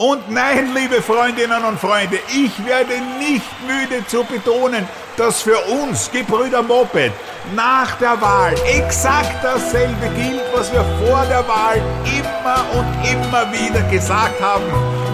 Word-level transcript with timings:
Und 0.00 0.30
nein, 0.30 0.72
liebe 0.76 1.02
Freundinnen 1.02 1.64
und 1.64 1.80
Freunde, 1.80 2.20
ich 2.28 2.52
werde 2.64 3.00
nicht 3.18 3.50
müde 3.66 4.06
zu 4.06 4.22
betonen, 4.22 4.88
dass 5.16 5.42
für 5.42 5.58
uns, 5.82 6.08
Gebrüder 6.12 6.62
Moped, 6.62 7.10
nach 7.56 7.96
der 7.96 8.20
Wahl 8.20 8.54
exakt 8.64 9.42
dasselbe 9.42 10.08
gilt, 10.14 10.44
was 10.54 10.72
wir 10.72 10.84
vor 11.04 11.26
der 11.26 11.48
Wahl 11.48 11.82
immer 12.04 12.64
und 12.78 13.10
immer 13.10 13.52
wieder 13.52 13.82
gesagt 13.90 14.40
haben. 14.40 14.62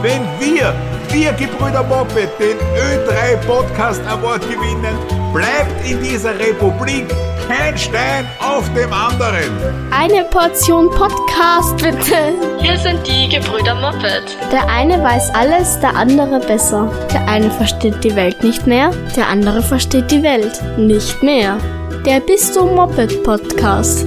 Wenn 0.03 0.29
wir, 0.39 0.75
wir 1.15 1.33
Gebrüder 1.35 1.85
Moped, 1.85 2.29
den 2.41 2.59
Ö3 2.77 3.37
Podcast 3.47 4.03
Award 4.09 4.43
gewinnen, 4.43 4.97
bleibt 5.33 5.89
in 5.89 6.03
dieser 6.03 6.37
Republik 6.37 7.07
kein 7.47 7.79
Stein 7.79 8.27
auf 8.41 8.65
dem 8.75 8.93
anderen. 8.93 9.53
Eine 9.93 10.25
Portion 10.25 10.91
Podcast 10.91 11.77
bitte. 11.77 12.35
Hier 12.61 12.77
sind 12.79 13.07
die 13.07 13.29
Gebrüder 13.29 13.77
Moped. 13.77 14.37
Der 14.51 14.69
eine 14.69 15.01
weiß 15.01 15.31
alles, 15.35 15.79
der 15.79 15.95
andere 15.95 16.41
besser. 16.41 16.91
Der 17.13 17.29
eine 17.29 17.51
versteht 17.51 18.03
die 18.03 18.17
Welt 18.17 18.43
nicht 18.43 18.67
mehr, 18.67 18.91
der 19.15 19.29
andere 19.29 19.63
versteht 19.63 20.11
die 20.11 20.23
Welt 20.25 20.61
nicht 20.77 21.23
mehr. 21.23 21.59
Der 22.05 22.19
Bist 22.19 22.57
du 22.57 22.65
Moped 22.65 23.23
Podcast. 23.23 24.05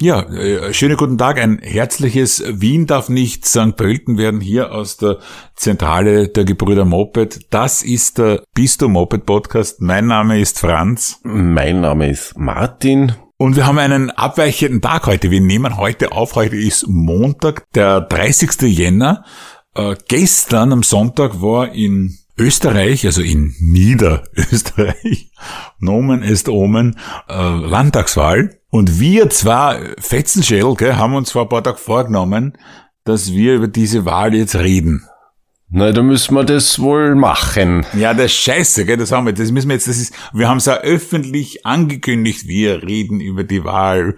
Ja, 0.00 0.22
äh, 0.22 0.74
schönen 0.74 0.96
guten 0.96 1.16
Tag. 1.16 1.38
Ein 1.38 1.58
herzliches 1.58 2.42
Wien 2.46 2.86
darf 2.86 3.08
nicht 3.08 3.46
St. 3.46 3.76
Pölten 3.76 4.18
werden 4.18 4.40
hier 4.40 4.72
aus 4.72 4.96
der 4.96 5.18
Zentrale 5.54 6.28
der 6.28 6.44
Gebrüder 6.44 6.84
Moped. 6.84 7.46
Das 7.50 7.82
ist 7.82 8.18
der 8.18 8.42
Bisto 8.54 8.88
Moped 8.88 9.24
Podcast. 9.24 9.80
Mein 9.80 10.06
Name 10.06 10.40
ist 10.40 10.58
Franz. 10.58 11.20
Mein 11.22 11.80
Name 11.80 12.10
ist 12.10 12.36
Martin. 12.36 13.12
Und 13.38 13.56
wir 13.56 13.66
haben 13.66 13.78
einen 13.78 14.10
abweichenden 14.10 14.82
Tag 14.82 15.06
heute. 15.06 15.30
Wir 15.30 15.40
nehmen 15.40 15.76
heute 15.76 16.12
auf. 16.12 16.34
Heute 16.34 16.56
ist 16.56 16.86
Montag, 16.88 17.64
der 17.74 18.00
30. 18.00 18.62
Jänner. 18.62 19.24
Äh, 19.74 19.94
gestern 20.08 20.72
am 20.72 20.82
Sonntag 20.82 21.40
war 21.40 21.72
in 21.72 22.18
Österreich, 22.36 23.06
also 23.06 23.22
in 23.22 23.54
Niederösterreich, 23.60 25.30
Nomen 25.78 26.22
est 26.22 26.48
Omen, 26.48 26.96
äh, 27.28 27.34
Landtagswahl. 27.34 28.58
Und 28.70 28.98
wir 28.98 29.30
zwar, 29.30 29.78
Fetzenschädel, 29.98 30.74
gell, 30.74 30.96
haben 30.96 31.14
uns 31.14 31.30
vor 31.30 31.42
ein 31.42 31.48
paar 31.48 31.62
Tagen 31.62 31.78
vorgenommen, 31.78 32.58
dass 33.04 33.32
wir 33.32 33.54
über 33.54 33.68
diese 33.68 34.04
Wahl 34.04 34.34
jetzt 34.34 34.56
reden. 34.56 35.04
Na, 35.70 35.92
da 35.92 36.02
müssen 36.02 36.34
wir 36.34 36.44
das 36.44 36.78
wohl 36.80 37.14
machen. 37.14 37.86
Ja, 37.96 38.14
das 38.14 38.26
ist 38.26 38.34
scheiße, 38.34 38.84
gell, 38.84 38.96
das 38.96 39.12
haben 39.12 39.26
wir, 39.26 39.32
das 39.32 39.50
müssen 39.50 39.68
wir 39.68 39.74
jetzt, 39.74 39.88
das 39.88 39.98
ist, 39.98 40.14
wir 40.32 40.48
haben 40.48 40.58
es 40.58 40.66
ja 40.66 40.78
öffentlich 40.78 41.64
angekündigt, 41.64 42.46
wir 42.48 42.82
reden 42.82 43.20
über 43.20 43.44
die 43.44 43.64
Wahl, 43.64 44.16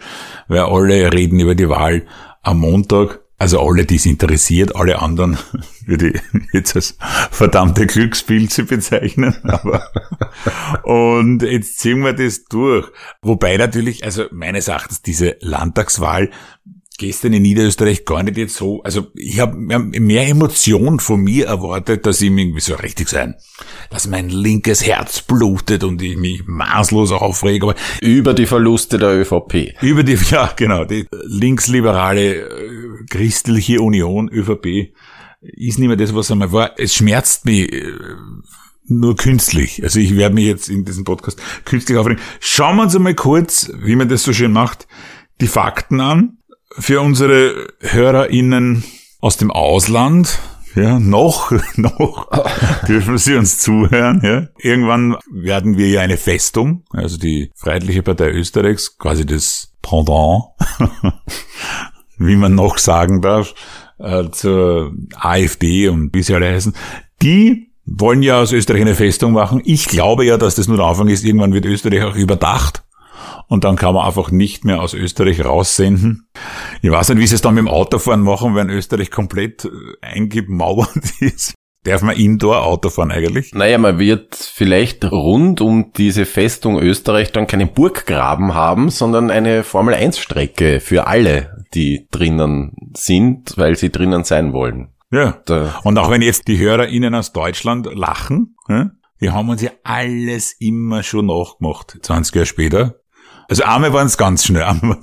weil 0.49 0.61
alle 0.61 1.13
reden 1.13 1.39
über 1.41 1.55
die 1.55 1.69
Wahl 1.69 2.07
am 2.43 2.61
Montag. 2.61 3.26
Also 3.39 3.61
alle, 3.61 3.85
die 3.85 3.97
es 3.97 4.07
interessiert, 4.07 4.75
alle 4.77 5.01
anderen 5.01 5.37
würde 5.87 6.11
ich 6.11 6.21
jetzt 6.53 6.75
als 6.75 6.97
verdammte 7.31 7.87
Glückspilze 7.87 8.65
bezeichnen. 8.65 9.37
Aber 9.45 9.91
und 10.85 11.43
jetzt 11.43 11.79
ziehen 11.79 12.01
wir 12.01 12.15
das 12.15 12.45
durch. 12.45 12.91
Wobei 13.21 13.57
natürlich, 13.57 14.05
also 14.05 14.25
meines 14.31 14.69
Erachtens 14.69 15.03
diese 15.03 15.37
Landtagswahl 15.41 16.31
gestern 16.99 17.33
in 17.33 17.43
Niederösterreich 17.43 18.05
gar 18.05 18.23
nicht 18.23 18.37
jetzt 18.37 18.57
so, 18.57 18.83
also 18.83 19.09
ich 19.15 19.41
habe 19.41 19.57
mehr 19.57 20.29
Emotion 20.29 21.01
von 21.01 21.21
mir 21.21 21.47
erwartet, 21.47 22.07
dass 22.07 22.21
ich 22.21 22.31
mich 22.31 22.47
irgendwie 22.47 22.61
so 22.61 22.75
richtig 22.75 23.09
sein, 23.09 23.35
dass 23.91 24.07
mein 24.07 24.29
linkes 24.29 24.87
Herz 24.87 25.23
blutet 25.23 25.85
und 25.85 26.01
ich 26.03 26.17
mich 26.17 26.43
maßlos 26.47 27.13
aufrege. 27.13 27.67
Aber 27.67 27.75
über 28.01 28.35
die 28.35 28.47
Verluste 28.47 28.99
der 28.99 29.21
ÖVP. 29.21 29.75
Über 29.83 30.03
die, 30.03 30.17
ja 30.31 30.53
genau, 30.57 30.85
die 30.85 31.07
linksliberale 31.25 32.35
äh, 32.35 33.05
christliche 33.11 33.81
Union, 33.81 34.29
ÖVP, 34.29 34.93
ist 35.41 35.79
nicht 35.79 35.89
mehr 35.89 35.97
das, 35.97 36.15
was 36.15 36.31
einmal 36.31 36.53
war. 36.53 36.79
Es 36.79 36.95
schmerzt 36.95 37.45
mich 37.45 37.73
äh, 37.73 37.93
nur 38.87 39.17
künstlich. 39.17 39.83
Also 39.83 40.01
ich 40.01 40.17
werde 40.17 40.35
mich 40.35 40.47
jetzt 40.47 40.69
in 40.69 40.85
diesem 40.85 41.05
Podcast 41.05 41.41
künstlich 41.65 41.99
aufregen. 41.99 42.23
Schauen 42.41 42.77
wir 42.77 42.83
uns 42.85 42.97
einmal 42.97 43.15
kurz, 43.15 43.71
wie 43.81 43.97
man 43.97 44.09
das 44.09 44.23
so 44.23 44.33
schön 44.33 44.53
macht, 44.53 44.87
die 45.41 45.49
Fakten 45.49 46.01
an 46.01 46.39
für 46.79 47.01
unsere 47.01 47.69
HörerInnen 47.81 48.85
aus 49.21 49.37
dem 49.37 49.51
Ausland, 49.51 50.39
ja, 50.75 51.01
noch, 51.01 51.53
noch 51.77 52.29
dürfen 52.87 53.17
Sie 53.17 53.35
uns 53.35 53.59
zuhören. 53.59 54.21
Ja. 54.23 54.47
Irgendwann 54.59 55.17
werden 55.31 55.79
wir 55.79 55.89
ja 55.89 56.03
eine 56.03 56.19
Festung, 56.19 56.85
also 56.91 57.17
die 57.17 57.51
Freiheitliche 57.55 58.03
Partei 58.03 58.31
Österreichs, 58.31 58.99
quasi 58.99 59.25
das 59.25 59.73
Pendant, 59.81 60.45
wie 62.19 62.37
man 62.37 62.55
noch 62.55 62.79
sagen 62.79 63.23
darf, 63.23 63.55
äh, 63.99 64.31
zur 64.31 64.93
AfD 65.15 65.89
und 65.89 66.15
wie 66.15 66.23
sie 66.23 66.35
alle 66.35 66.53
heißen. 66.53 66.75
Die 67.23 67.73
wollen 67.87 68.23
ja 68.23 68.41
aus 68.41 68.53
Österreich 68.53 68.83
eine 68.83 68.97
Festung 68.97 69.33
machen. 69.33 69.63
Ich 69.65 69.87
glaube 69.87 70.27
ja, 70.27 70.37
dass 70.37 70.57
das 70.57 70.69
nur 70.69 70.77
der 70.77 70.87
Anfang 70.87 71.09
ist. 71.09 71.25
Irgendwann 71.25 71.55
wird 71.55 71.65
Österreich 71.65 72.03
auch 72.03 72.17
überdacht 72.17 72.83
und 73.49 73.65
dann 73.65 73.77
kann 73.77 73.95
man 73.95 74.07
einfach 74.07 74.31
nicht 74.31 74.65
mehr 74.65 74.81
aus 74.81 74.95
Österreich 74.95 75.45
raussenden. 75.45 76.29
Ich 76.83 76.91
weiß 76.91 77.11
nicht, 77.11 77.19
wie 77.19 77.27
sie 77.27 77.37
es 77.37 77.43
dann 77.43 77.55
mit 77.55 77.63
dem 77.63 77.69
Autofahren 77.69 78.23
machen, 78.23 78.55
wenn 78.55 78.71
Österreich 78.71 79.11
komplett 79.11 79.65
äh, 79.65 79.69
eingemauert 80.01 80.97
ist. 81.21 81.55
Darf 81.85 82.03
man 82.03 82.17
indoor 82.17 82.65
Auto 82.65 82.91
fahren 82.91 83.13
eigentlich? 83.13 83.55
Naja, 83.55 83.79
man 83.79 84.01
wird 84.01 84.35
vielleicht 84.35 85.05
rund 85.05 85.61
um 85.61 85.93
diese 85.97 86.27
Festung 86.27 86.81
Österreich 86.81 87.31
dann 87.31 87.47
keinen 87.47 87.73
Burggraben 87.73 88.55
haben, 88.55 88.91
sondern 88.91 89.31
eine 89.31 89.63
Formel-1-Strecke 89.63 90.81
für 90.81 91.07
alle, 91.07 91.65
die 91.75 92.09
drinnen 92.11 92.73
sind, 92.97 93.57
weil 93.57 93.77
sie 93.77 93.93
drinnen 93.93 94.25
sein 94.25 94.53
wollen. 94.53 94.89
Ja. 95.13 95.41
Da. 95.47 95.79
Und 95.85 95.97
auch 95.99 96.11
wenn 96.11 96.23
jetzt 96.23 96.49
die 96.49 96.59
HörerInnen 96.59 97.15
aus 97.15 97.33
Deutschland 97.33 97.89
lachen, 97.95 98.57
die 99.21 99.31
haben 99.31 99.49
uns 99.49 99.63
ja 99.63 99.71
alles 99.85 100.57
immer 100.59 101.05
schon 101.05 101.27
nachgemacht, 101.27 101.99
20 102.03 102.35
Jahre 102.35 102.47
später. 102.47 102.95
Also 103.49 103.63
einmal 103.65 103.93
waren 103.93 104.07
es 104.07 104.17
ganz 104.17 104.45
schnell. 104.45 104.65
Einmal, 104.65 104.99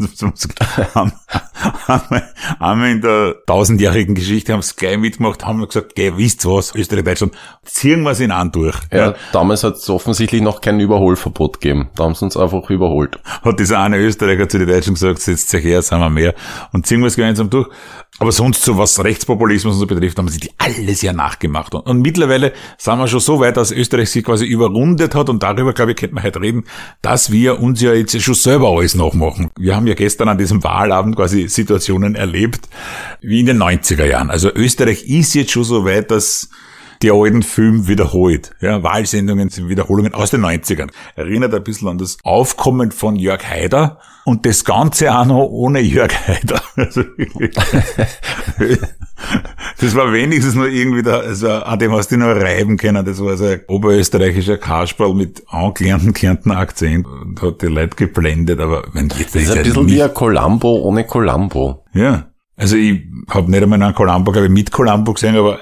einmal, 1.87 2.33
einmal 2.59 2.89
in 2.91 3.01
der 3.01 3.35
tausendjährigen 3.45 4.15
Geschichte 4.15 4.53
haben 4.53 4.59
es 4.59 4.75
gleich 4.75 4.97
mitgemacht, 4.97 5.45
haben 5.45 5.65
gesagt, 5.65 5.95
geh, 5.95 6.13
wisst 6.17 6.45
was, 6.45 6.75
Österreich, 6.75 7.05
Deutschland, 7.05 7.33
ziehen 7.63 8.03
wir 8.03 8.11
es 8.11 8.19
in 8.19 8.31
an 8.31 8.51
durch. 8.51 8.77
Ja, 8.91 8.97
ja. 8.97 9.15
damals 9.31 9.63
hat 9.63 9.75
es 9.75 9.89
offensichtlich 9.89 10.41
noch 10.41 10.59
kein 10.61 10.79
Überholverbot 10.79 11.61
gegeben. 11.61 11.89
Da 11.95 12.03
haben 12.03 12.15
sie 12.15 12.25
uns 12.25 12.35
einfach 12.35 12.69
überholt. 12.69 13.19
Hat 13.43 13.59
dieser 13.59 13.79
eine 13.79 13.97
Österreicher 13.97 14.49
zu 14.49 14.57
den 14.59 14.67
Deutschen 14.67 14.95
gesagt, 14.95 15.19
setzt 15.19 15.49
sich 15.49 15.63
her, 15.63 15.81
sind 15.81 15.99
wir 15.99 16.09
mehr 16.09 16.35
und 16.73 16.85
ziehen 16.85 16.99
wir 16.99 17.07
es 17.07 17.15
gemeinsam 17.15 17.49
durch. 17.49 17.69
Aber 18.19 18.31
sonst, 18.31 18.63
so 18.63 18.77
was 18.77 19.03
Rechtspopulismus 19.03 19.73
und 19.73 19.79
so 19.79 19.87
betrifft, 19.87 20.19
haben 20.19 20.29
sie 20.29 20.39
die 20.39 20.51
alles 20.59 21.01
ja 21.01 21.13
nachgemacht. 21.13 21.73
Und, 21.73 21.81
und 21.87 22.01
mittlerweile 22.01 22.53
sind 22.77 22.99
wir 22.99 23.07
schon 23.07 23.19
so 23.19 23.39
weit, 23.39 23.57
dass 23.57 23.71
Österreich 23.71 24.11
sich 24.11 24.23
quasi 24.23 24.45
überrundet 24.45 25.15
hat 25.15 25.29
und 25.29 25.41
darüber, 25.41 25.73
glaube 25.73 25.91
ich, 25.91 25.97
könnte 25.97 26.13
man 26.13 26.23
heute 26.23 26.39
reden, 26.39 26.65
dass 27.01 27.31
wir 27.31 27.59
uns 27.59 27.81
ja 27.81 27.91
jetzt 27.93 28.19
schon 28.21 28.32
selber 28.41 28.69
alles 28.69 28.95
nachmachen. 28.95 29.51
Wir 29.57 29.75
haben 29.75 29.87
ja 29.87 29.93
gestern 29.93 30.29
an 30.29 30.37
diesem 30.37 30.63
Wahlabend 30.63 31.15
quasi 31.15 31.47
Situationen 31.47 32.15
erlebt, 32.15 32.67
wie 33.21 33.39
in 33.39 33.45
den 33.45 33.61
90er 33.61 34.05
Jahren. 34.05 34.29
Also 34.29 34.49
Österreich 34.53 35.07
ist 35.07 35.33
jetzt 35.35 35.51
schon 35.51 35.63
so 35.63 35.85
weit, 35.85 36.09
dass 36.11 36.49
die 37.03 37.11
alten 37.11 37.43
Filme 37.43 37.87
wiederholt. 37.87 38.55
Ja, 38.61 38.81
Wahlsendungen 38.81 39.49
sind 39.49 39.67
Wiederholungen 39.67 40.13
aus 40.13 40.31
den 40.31 40.41
90ern. 40.41 40.89
Erinnert 41.15 41.53
ein 41.53 41.63
bisschen 41.63 41.89
an 41.89 41.97
das 41.97 42.17
Aufkommen 42.23 42.91
von 42.91 43.17
Jörg 43.17 43.45
Haider 43.45 43.99
und 44.23 44.45
das 44.45 44.63
Ganze 44.63 45.13
auch 45.13 45.25
noch 45.25 45.45
ohne 45.49 45.81
Jörg 45.81 46.13
Haider. 46.27 46.61
Also, 46.75 47.03
das 49.79 49.95
war 49.95 50.11
wenigstens 50.11 50.55
nur 50.55 50.67
irgendwie 50.67 51.03
da, 51.03 51.19
also 51.19 51.49
an 51.49 51.77
dem 51.77 51.91
hast 51.91 52.11
du 52.11 52.17
noch 52.17 52.35
reiben 52.35 52.77
können. 52.77 53.05
Das 53.05 53.23
war 53.23 53.37
so 53.37 53.45
ein 53.45 53.61
oberösterreichischer 53.67 54.57
Kasperl 54.57 55.13
mit 55.13 55.43
angelernten 55.47 56.13
Kärntner 56.13 56.57
Akzent 56.57 57.05
und 57.05 57.41
hat 57.41 57.61
die 57.61 57.67
Leute 57.67 57.95
geblendet, 57.95 58.59
aber 58.59 58.85
wenn 58.93 59.09
jetzt 59.17 59.35
das 59.35 59.43
ist 59.43 59.51
ein 59.51 59.63
bisschen 59.63 59.87
wie 59.87 60.01
ein 60.01 60.13
Columbo 60.13 60.81
ohne 60.81 61.05
Columbo. 61.05 61.85
Ja. 61.93 62.27
Also 62.55 62.75
ich 62.75 63.01
habe 63.29 63.51
nicht 63.51 63.61
einmal 63.61 63.81
einen 63.81 63.93
Columbo, 63.93 64.31
glaube 64.31 64.47
ich, 64.47 64.53
mit 64.53 64.71
Columbo 64.71 65.13
gesehen, 65.13 65.35
aber 65.35 65.59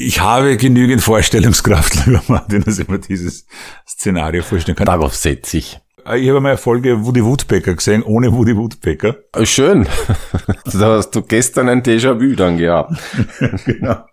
ich 0.00 0.20
habe 0.20 0.56
genügend 0.56 1.02
Vorstellungskraft, 1.02 2.06
lieber 2.06 2.22
Martin, 2.28 2.62
dass 2.64 2.78
ich 2.78 2.88
mir 2.88 2.98
dieses 2.98 3.46
Szenario 3.86 4.42
vorstellen 4.42 4.76
kann. 4.76 4.86
Darauf 4.86 5.14
setze 5.14 5.58
ich. 5.58 5.78
Ah, 6.04 6.16
ich 6.16 6.28
habe 6.30 6.40
mal 6.40 6.50
eine 6.50 6.58
Folge 6.58 7.04
Woody 7.04 7.22
Woodpecker 7.22 7.74
gesehen, 7.74 8.02
ohne 8.02 8.32
Woody 8.32 8.56
Woodpecker. 8.56 9.16
Ah, 9.32 9.44
schön. 9.44 9.86
da 10.72 10.96
hast 10.96 11.10
du 11.10 11.22
gestern 11.22 11.68
ein 11.68 11.82
Déjà-vu 11.82 12.34
dann 12.34 12.56
gehabt. 12.56 12.94
genau. 13.66 14.04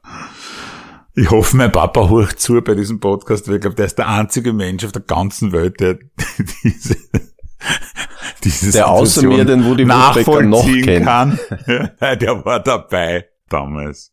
Ich 1.16 1.32
hoffe, 1.32 1.56
mein 1.56 1.72
Papa 1.72 2.10
hört 2.10 2.40
zu 2.40 2.62
bei 2.62 2.76
diesem 2.76 3.00
Podcast, 3.00 3.48
weil 3.48 3.56
ich 3.56 3.62
glaube, 3.62 3.78
der 3.78 3.86
ist 3.86 3.98
der 3.98 4.10
einzige 4.10 4.54
Mensch 4.54 4.84
auf 4.84 4.92
der 4.92 5.02
ganzen 5.02 5.52
Welt, 5.54 5.80
der 5.80 5.98
diese, 6.64 6.98
diese 8.44 8.72
der 8.74 8.90
außer 8.90 9.24
mir 9.24 9.46
den 9.46 9.66
Woody 9.66 9.88
Woodpecker 9.88 10.42
noch 10.44 10.66
kennt. 10.66 11.06
kann. 11.06 11.40
der 11.68 12.46
war 12.46 12.60
dabei 12.60 13.26
damals. 13.50 14.12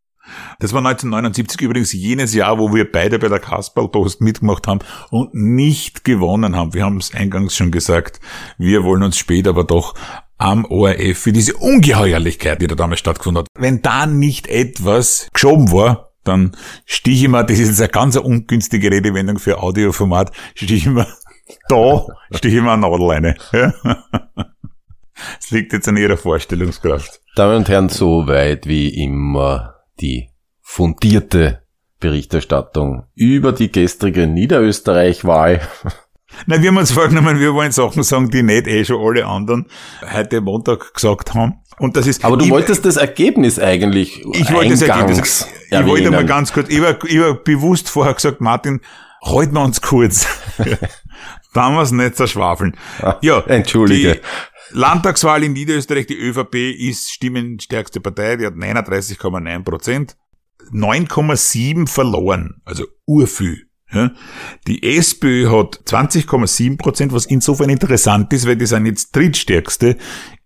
Das 0.58 0.72
war 0.72 0.78
1979 0.78 1.60
übrigens 1.60 1.92
jenes 1.92 2.34
Jahr, 2.34 2.58
wo 2.58 2.72
wir 2.74 2.90
beide 2.90 3.18
bei 3.18 3.28
der 3.28 3.40
Kasperl-Post 3.40 4.20
mitgemacht 4.20 4.66
haben 4.66 4.80
und 5.10 5.34
nicht 5.34 6.04
gewonnen 6.04 6.56
haben. 6.56 6.74
Wir 6.74 6.84
haben 6.84 6.96
es 6.96 7.14
eingangs 7.14 7.56
schon 7.56 7.70
gesagt, 7.70 8.20
wir 8.58 8.84
wollen 8.84 9.02
uns 9.02 9.18
später 9.18 9.50
aber 9.50 9.64
doch 9.64 9.94
am 10.38 10.64
ORF 10.64 11.18
für 11.18 11.32
diese 11.32 11.54
Ungeheuerlichkeit, 11.54 12.60
die 12.60 12.66
da 12.66 12.74
damals 12.74 13.00
stattgefunden 13.00 13.42
hat. 13.42 13.48
Wenn 13.58 13.82
da 13.82 14.06
nicht 14.06 14.46
etwas 14.46 15.28
geschoben 15.32 15.70
war, 15.72 16.10
dann 16.24 16.56
stich 16.86 17.22
ich 17.22 17.28
mir, 17.28 17.44
das 17.44 17.58
ist 17.58 17.68
jetzt 17.68 17.80
eine 17.80 17.90
ganz 17.90 18.16
ungünstige 18.16 18.90
Redewendung 18.90 19.38
für 19.38 19.62
Audioformat, 19.62 20.32
stich 20.54 20.72
ich 20.72 20.86
mir 20.86 21.06
da, 21.68 22.06
stich 22.32 22.54
ich 22.54 22.62
mir 22.62 22.72
eine 22.72 22.82
Nadel 22.82 23.10
rein. 23.10 23.34
Es 25.40 25.52
liegt 25.52 25.72
jetzt 25.72 25.86
an 25.86 25.96
ihrer 25.96 26.16
Vorstellungskraft. 26.16 27.20
Damen 27.36 27.58
und 27.58 27.68
Herren, 27.68 27.88
soweit 27.88 28.66
wie 28.66 28.88
immer 28.88 29.73
die 30.00 30.30
fundierte 30.60 31.62
Berichterstattung 32.00 33.04
über 33.14 33.52
die 33.52 33.70
gestrige 33.70 34.26
Niederösterreich-Wahl. 34.26 35.60
Na, 36.46 36.60
wir 36.60 36.68
haben 36.68 36.76
uns 36.76 36.92
vorgenommen, 36.92 37.38
wir 37.38 37.54
wollen 37.54 37.72
Sachen 37.72 38.02
sagen, 38.02 38.30
die 38.30 38.42
nicht 38.42 38.66
eh 38.66 38.84
schon 38.84 39.00
alle 39.00 39.26
anderen 39.26 39.66
heute 40.12 40.40
Montag 40.40 40.92
gesagt 40.94 41.34
haben. 41.34 41.60
Und 41.78 41.96
das 41.96 42.06
ist. 42.06 42.24
Aber 42.24 42.36
du 42.36 42.44
ich, 42.44 42.50
wolltest 42.50 42.84
das 42.84 42.96
Ergebnis 42.96 43.58
eigentlich. 43.58 44.24
Ich 44.32 44.52
wollte 44.52 44.70
das 44.70 44.82
Ergebnis. 44.82 45.48
Ich 45.70 45.86
wollte 45.86 46.10
mal 46.10 46.24
ganz 46.24 46.52
kurz. 46.52 46.68
Ich 46.68 46.80
war, 46.80 47.02
ich 47.04 47.20
war 47.20 47.34
bewusst 47.34 47.88
vorher 47.88 48.14
gesagt, 48.14 48.40
Martin, 48.40 48.80
halten 49.22 49.54
wir 49.54 49.62
uns 49.62 49.80
kurz. 49.80 50.26
Damals 51.52 51.92
nicht 51.92 52.16
zerschwafeln. 52.16 52.76
Ah, 53.00 53.16
ja. 53.22 53.40
Entschuldige. 53.46 54.20
Landtagswahl 54.70 55.44
in 55.44 55.52
Niederösterreich, 55.52 56.06
die 56.06 56.18
ÖVP 56.18 56.54
ist 56.78 57.10
stimmenstärkste 57.10 58.00
Partei, 58.00 58.36
die 58.36 58.46
hat 58.46 58.54
39,9 58.54 59.62
Prozent. 59.64 60.16
9,7 60.72 61.86
verloren, 61.88 62.62
also 62.64 62.84
urviel. 63.06 63.68
Ja. 63.92 64.12
Die 64.66 64.96
SPÖ 64.96 65.50
hat 65.50 65.82
20,7 65.86 66.78
Prozent, 66.78 67.12
was 67.12 67.26
insofern 67.26 67.70
interessant 67.70 68.32
ist, 68.32 68.46
weil 68.46 68.56
die 68.56 68.66
sind 68.66 68.86
jetzt 68.86 69.14
drittstärkste 69.14 69.96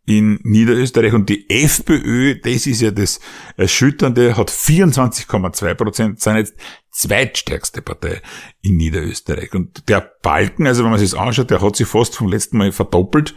in 0.05 0.41
Niederösterreich 0.43 1.13
und 1.13 1.29
die 1.29 1.49
FPÖ, 1.51 2.41
das 2.41 2.67
ist 2.67 2.81
ja 2.81 2.91
das 2.91 3.21
Erschütternde, 3.57 4.37
hat 4.37 4.51
24,2 4.51 5.75
Prozent, 5.75 6.21
sind 6.21 6.37
jetzt 6.37 6.55
zweitstärkste 6.91 7.83
Partei 7.83 8.23
in 8.63 8.77
Niederösterreich. 8.77 9.55
Und 9.55 9.89
der 9.89 10.11
Balken, 10.23 10.67
also 10.67 10.83
wenn 10.83 10.91
man 10.91 10.99
sich 10.99 11.11
das 11.11 11.19
anschaut, 11.19 11.51
der 11.51 11.61
hat 11.61 11.77
sich 11.77 11.87
fast 11.87 12.17
vom 12.17 12.29
letzten 12.29 12.57
Mal 12.59 12.73
verdoppelt. 12.73 13.35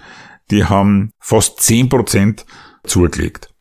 Die 0.52 0.66
haben 0.66 1.12
fast 1.20 1.62
10 1.62 1.90
Prozent 1.90 2.46
zugelegt. 2.84 3.52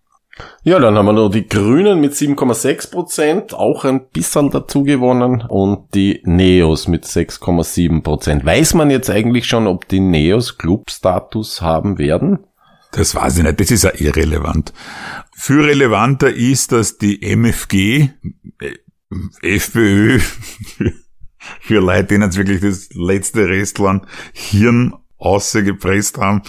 Ja, 0.62 0.78
dann 0.78 0.96
haben 0.96 1.06
wir 1.06 1.12
noch 1.12 1.30
die 1.30 1.46
Grünen 1.46 2.00
mit 2.00 2.12
7,6 2.12 2.90
Prozent, 2.90 3.54
auch 3.54 3.84
ein 3.84 4.08
bisschen 4.08 4.50
dazu 4.50 4.84
gewonnen 4.84 5.42
und 5.48 5.94
die 5.94 6.22
Neos 6.24 6.88
mit 6.88 7.04
6,7 7.04 8.02
Prozent. 8.02 8.44
Weiß 8.44 8.74
man 8.74 8.90
jetzt 8.90 9.10
eigentlich 9.10 9.46
schon, 9.46 9.66
ob 9.66 9.88
die 9.88 10.00
Neos 10.00 10.58
Clubstatus 10.58 11.60
haben 11.62 11.98
werden? 11.98 12.40
Das 12.92 13.14
weiß 13.14 13.38
ich 13.38 13.44
nicht, 13.44 13.60
das 13.60 13.70
ist 13.70 13.84
ja 13.84 13.92
irrelevant. 13.94 14.72
Viel 15.34 15.60
relevanter 15.60 16.30
ist, 16.30 16.72
dass 16.72 16.98
die 16.98 17.22
MFG, 17.22 18.10
äh, 18.60 18.74
FPÖ, 19.42 20.18
für 21.60 21.80
Leute, 21.80 22.04
denen 22.04 22.28
es 22.28 22.36
wirklich 22.36 22.60
das 22.60 22.90
letzte 22.92 23.48
Restland 23.48 24.04
Hirn 24.32 24.94
ausgepresst 25.20 26.18
haben. 26.18 26.42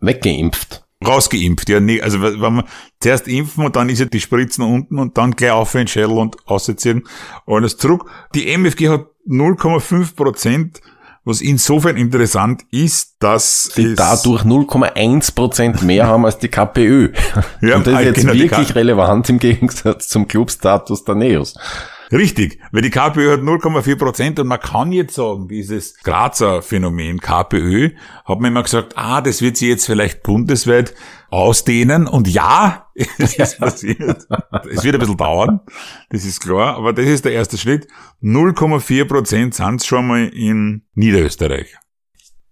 Weggeimpft 0.00 0.82
rausgeimpft. 1.06 1.68
Ja, 1.68 1.80
nee, 1.80 2.00
also 2.00 2.22
wenn 2.22 2.38
man 2.38 2.64
zuerst 3.00 3.28
impfen 3.28 3.64
und 3.64 3.76
dann 3.76 3.88
ist 3.88 3.98
ja 3.98 4.06
die 4.06 4.20
Spritzen 4.20 4.64
unten 4.64 4.98
und 4.98 5.18
dann 5.18 5.32
gleich 5.32 5.50
auf 5.50 5.72
den 5.72 5.86
Schädel 5.86 6.12
und 6.12 6.36
ausziehen, 6.46 7.04
alles 7.46 7.76
zurück. 7.76 8.10
Die 8.34 8.48
MFG 8.56 8.88
hat 8.88 9.06
0,5 9.28 10.14
Prozent, 10.16 10.80
was 11.24 11.40
insofern 11.40 11.96
interessant 11.96 12.62
ist, 12.70 13.16
dass 13.20 13.64
sie 13.74 13.94
dadurch 13.94 14.42
0,1 14.42 15.34
Prozent 15.34 15.82
mehr 15.82 16.06
haben 16.06 16.24
als 16.24 16.38
die 16.38 16.48
KPÖ. 16.48 17.12
Ja, 17.60 17.76
und 17.76 17.86
das 17.86 18.00
ist 18.00 18.06
jetzt 18.06 18.20
genau, 18.20 18.34
wirklich 18.34 18.74
relevant 18.74 19.28
im 19.28 19.38
Gegensatz 19.38 20.08
zum 20.08 20.26
Clubstatus 20.26 21.04
der 21.04 21.14
Neos. 21.14 21.54
Richtig, 22.12 22.58
weil 22.72 22.82
die 22.82 22.90
KPÖ 22.90 23.32
hat 23.32 23.40
0,4 23.40 23.96
Prozent 23.96 24.38
und 24.38 24.46
man 24.46 24.60
kann 24.60 24.92
jetzt 24.92 25.14
sagen, 25.14 25.48
dieses 25.48 25.96
Grazer 26.02 26.60
Phänomen 26.60 27.20
KPÖ, 27.20 27.90
hat 28.26 28.38
man 28.38 28.52
immer 28.52 28.62
gesagt, 28.62 28.92
ah, 28.96 29.22
das 29.22 29.40
wird 29.40 29.56
sie 29.56 29.70
jetzt 29.70 29.86
vielleicht 29.86 30.22
bundesweit 30.22 30.94
ausdehnen 31.30 32.06
und 32.06 32.28
ja, 32.28 32.90
es 32.94 33.38
ist 33.38 33.58
passiert. 33.58 34.26
es 34.70 34.84
wird 34.84 34.94
ein 34.94 35.00
bisschen 35.00 35.16
dauern, 35.16 35.60
das 36.10 36.26
ist 36.26 36.40
klar, 36.40 36.76
aber 36.76 36.92
das 36.92 37.06
ist 37.06 37.24
der 37.24 37.32
erste 37.32 37.56
Schritt. 37.56 37.88
0,4 38.22 39.06
Prozent 39.06 39.54
sind 39.54 39.76
es 39.76 39.86
schon 39.86 40.06
mal 40.06 40.28
in 40.28 40.84
Niederösterreich. 40.94 41.76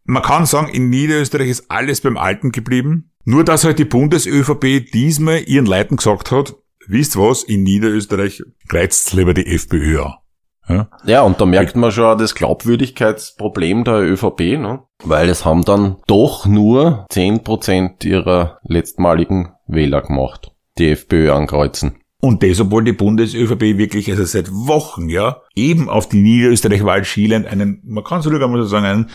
Man 0.04 0.22
kann 0.22 0.46
sagen, 0.46 0.68
in 0.68 0.88
Niederösterreich 0.88 1.50
ist 1.50 1.70
alles 1.70 2.00
beim 2.00 2.16
Alten 2.16 2.50
geblieben. 2.50 3.12
Nur 3.24 3.44
dass 3.44 3.64
halt 3.64 3.78
die 3.78 3.84
Bundes-ÖVP 3.84 4.90
diesmal 4.90 5.42
ihren 5.46 5.66
Leuten 5.66 5.96
gesagt 5.96 6.30
hat, 6.30 6.56
wisst 6.90 7.16
was, 7.16 7.42
in 7.42 7.62
Niederösterreich 7.62 8.42
reizt 8.70 9.12
lieber 9.12 9.34
die 9.34 9.46
FPÖ 9.46 10.02
an. 10.02 10.14
Ja? 10.68 10.88
ja, 11.04 11.22
und 11.22 11.40
da 11.40 11.46
merkt 11.46 11.74
man 11.76 11.90
schon 11.90 12.18
das 12.18 12.34
Glaubwürdigkeitsproblem 12.34 13.84
der 13.84 14.02
ÖVP, 14.02 14.40
ne? 14.58 14.82
weil 15.02 15.28
es 15.28 15.44
haben 15.44 15.64
dann 15.64 15.96
doch 16.06 16.46
nur 16.46 17.06
10% 17.10 18.06
ihrer 18.06 18.60
letztmaligen 18.62 19.52
Wähler 19.66 20.02
gemacht, 20.02 20.52
die 20.78 20.90
FPÖ 20.90 21.32
ankreuzen. 21.32 21.96
Und 22.22 22.42
das, 22.42 22.60
obwohl 22.60 22.84
die 22.84 22.92
Bundes-ÖVP 22.92 23.78
wirklich 23.78 24.10
also 24.10 24.24
seit 24.24 24.50
Wochen, 24.52 25.08
ja, 25.08 25.40
eben 25.54 25.88
auf 25.88 26.08
die 26.08 26.20
Niederösterreich-Wahl 26.20 27.04
schielend 27.04 27.46
einen, 27.46 27.80
man 27.84 28.04
kann 28.04 28.20
sogar 28.20 28.46
mal 28.46 28.60
so 28.60 28.68
sagen, 28.68 28.84
einen 28.84 29.10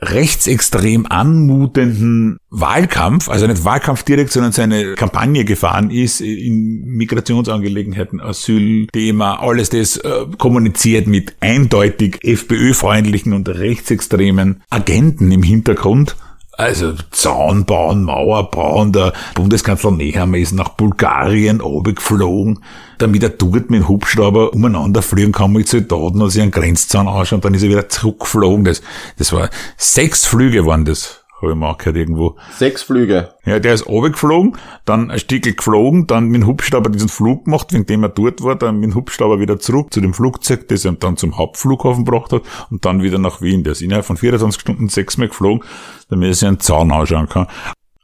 rechtsextrem 0.00 1.06
anmutenden 1.06 2.38
Wahlkampf, 2.50 3.28
also 3.28 3.46
nicht 3.46 3.64
Wahlkampf 3.64 4.04
direkt, 4.04 4.32
sondern 4.32 4.52
seine 4.52 4.94
Kampagne 4.94 5.44
gefahren 5.44 5.90
ist 5.90 6.20
in 6.20 6.84
Migrationsangelegenheiten, 6.84 8.20
Asylthema, 8.20 9.40
alles 9.40 9.70
das 9.70 9.96
äh, 9.98 10.26
kommuniziert 10.38 11.06
mit 11.06 11.34
eindeutig 11.40 12.18
FPÖ-freundlichen 12.22 13.32
und 13.32 13.48
rechtsextremen 13.48 14.62
Agenten 14.70 15.32
im 15.32 15.42
Hintergrund. 15.42 16.16
Also 16.58 16.94
Zaun 17.12 17.66
bauen, 17.66 18.02
Mauer 18.02 18.50
bauen, 18.50 18.92
der 18.92 19.12
Bundeskanzler 19.36 19.92
Nehammer 19.92 20.38
ist 20.38 20.50
nach 20.50 20.70
Bulgarien 20.70 21.62
geflogen, 21.84 22.58
damit 22.98 23.22
er 23.22 23.28
dort 23.28 23.70
mit 23.70 23.80
dem 23.80 23.86
Hubschrauber 23.86 24.52
umeinander 24.52 25.00
fliegen 25.00 25.30
kann 25.30 25.52
mit 25.52 25.68
Soldaten 25.68 26.20
und 26.20 26.30
sich 26.30 26.42
einen 26.42 26.50
Grenzzaun 26.50 27.06
anschauen, 27.06 27.42
dann 27.42 27.54
ist 27.54 27.62
er 27.62 27.68
wieder 27.68 27.88
zurückgeflogen. 27.88 28.64
Das, 28.64 28.82
das 29.18 29.32
war 29.32 29.50
sechs 29.76 30.26
Flüge 30.26 30.66
waren 30.66 30.84
das 30.84 31.17
habe 31.40 31.52
ich 31.52 31.58
mal 31.58 31.74
gehört 31.74 31.96
irgendwo. 31.96 32.36
Sechs 32.52 32.82
Flüge. 32.82 33.34
Ja, 33.44 33.58
der 33.58 33.74
ist 33.74 33.86
runtergeflogen, 33.86 34.56
dann 34.84 35.10
ein 35.10 35.18
Stück 35.18 35.44
geflogen, 35.44 36.06
dann 36.06 36.28
mit 36.28 36.42
dem 36.42 36.46
Hubschrauber 36.46 36.90
diesen 36.90 37.08
Flug 37.08 37.44
gemacht, 37.44 37.72
wegen 37.72 37.86
dem 37.86 38.02
er 38.02 38.08
dort 38.08 38.42
war, 38.42 38.56
dann 38.56 38.80
mit 38.80 38.90
dem 38.90 38.94
Hubschrauber 38.94 39.40
wieder 39.40 39.58
zurück 39.58 39.92
zu 39.92 40.00
dem 40.00 40.14
Flugzeug, 40.14 40.68
das 40.68 40.84
er 40.84 40.92
dann 40.92 41.16
zum 41.16 41.38
Hauptflughafen 41.38 42.04
gebracht 42.04 42.32
hat 42.32 42.42
und 42.70 42.84
dann 42.84 43.02
wieder 43.02 43.18
nach 43.18 43.40
Wien. 43.40 43.64
Der 43.64 43.72
ist 43.72 43.82
innerhalb 43.82 44.04
von 44.04 44.16
24 44.16 44.60
Stunden 44.60 44.88
sechsmal 44.88 45.28
geflogen, 45.28 45.64
damit 46.08 46.28
er 46.28 46.34
sich 46.34 46.48
einen 46.48 46.60
Zaun 46.60 46.90
anschauen 46.90 47.28
kann. 47.28 47.46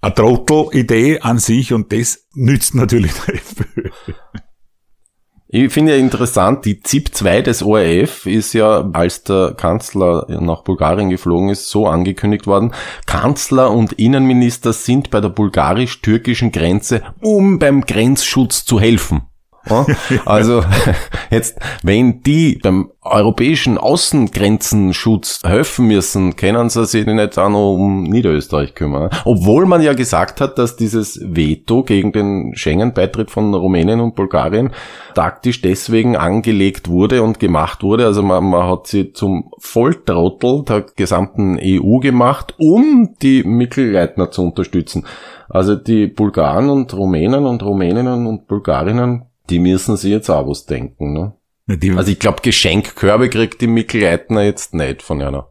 Eine 0.00 0.14
Trottel-Idee 0.14 1.20
an 1.20 1.38
sich 1.38 1.72
und 1.72 1.92
das 1.92 2.26
nützt 2.34 2.74
natürlich 2.74 3.12
der 3.26 3.36
FPÖ. 3.36 3.88
Ich 5.56 5.72
finde 5.72 5.92
ja 5.92 5.98
interessant, 5.98 6.64
die 6.64 6.80
ZIP 6.80 7.14
2 7.14 7.42
des 7.42 7.62
ORF 7.62 8.26
ist 8.26 8.54
ja, 8.54 8.90
als 8.92 9.22
der 9.22 9.54
Kanzler 9.56 10.26
nach 10.28 10.62
Bulgarien 10.62 11.10
geflogen 11.10 11.48
ist, 11.48 11.70
so 11.70 11.86
angekündigt 11.86 12.48
worden, 12.48 12.72
Kanzler 13.06 13.70
und 13.70 13.92
Innenminister 13.92 14.72
sind 14.72 15.12
bei 15.12 15.20
der 15.20 15.28
bulgarisch-türkischen 15.28 16.50
Grenze, 16.50 17.02
um 17.20 17.60
beim 17.60 17.82
Grenzschutz 17.82 18.64
zu 18.64 18.80
helfen. 18.80 19.28
Also 20.24 20.62
jetzt, 21.30 21.58
wenn 21.82 22.22
die 22.22 22.58
beim 22.62 22.90
europäischen 23.02 23.78
Außengrenzenschutz 23.78 25.40
helfen 25.44 25.86
müssen, 25.86 26.36
können 26.36 26.70
sie 26.70 26.86
sich 26.86 27.06
nicht 27.06 27.38
auch 27.38 27.50
noch 27.50 27.74
um 27.74 28.04
Niederösterreich 28.04 28.74
kümmern. 28.74 29.10
Obwohl 29.24 29.66
man 29.66 29.82
ja 29.82 29.92
gesagt 29.92 30.40
hat, 30.40 30.58
dass 30.58 30.76
dieses 30.76 31.20
Veto 31.22 31.82
gegen 31.82 32.12
den 32.12 32.52
Schengen-Beitritt 32.54 33.30
von 33.30 33.52
Rumänien 33.52 34.00
und 34.00 34.14
Bulgarien 34.14 34.70
taktisch 35.14 35.60
deswegen 35.60 36.16
angelegt 36.16 36.88
wurde 36.88 37.22
und 37.22 37.38
gemacht 37.40 37.82
wurde. 37.82 38.06
Also 38.06 38.22
man, 38.22 38.44
man 38.44 38.68
hat 38.70 38.86
sie 38.86 39.12
zum 39.12 39.50
Volltrottel 39.58 40.64
der 40.64 40.86
gesamten 40.96 41.58
EU 41.60 41.98
gemacht, 41.98 42.54
um 42.58 43.14
die 43.22 43.44
Mittelleitner 43.44 44.30
zu 44.30 44.42
unterstützen. 44.42 45.06
Also 45.48 45.76
die 45.76 46.06
Bulgaren 46.06 46.70
und 46.70 46.94
Rumänen 46.94 47.44
und 47.44 47.62
Rumäninnen 47.62 48.26
und 48.26 48.48
Bulgarinnen 48.48 49.26
die 49.50 49.58
müssen 49.58 49.96
sich 49.96 50.10
jetzt 50.10 50.30
auch 50.30 50.48
was 50.48 50.66
denken, 50.66 51.12
ne? 51.12 51.34
Ja, 51.66 51.96
also 51.96 52.10
ich 52.10 52.18
glaube, 52.18 52.42
Geschenkkörbe 52.42 53.30
kriegt 53.30 53.60
die 53.62 53.66
Mikl-Leitner 53.66 54.42
jetzt 54.42 54.74
nicht 54.74 55.02
von 55.02 55.22
einer. 55.22 55.48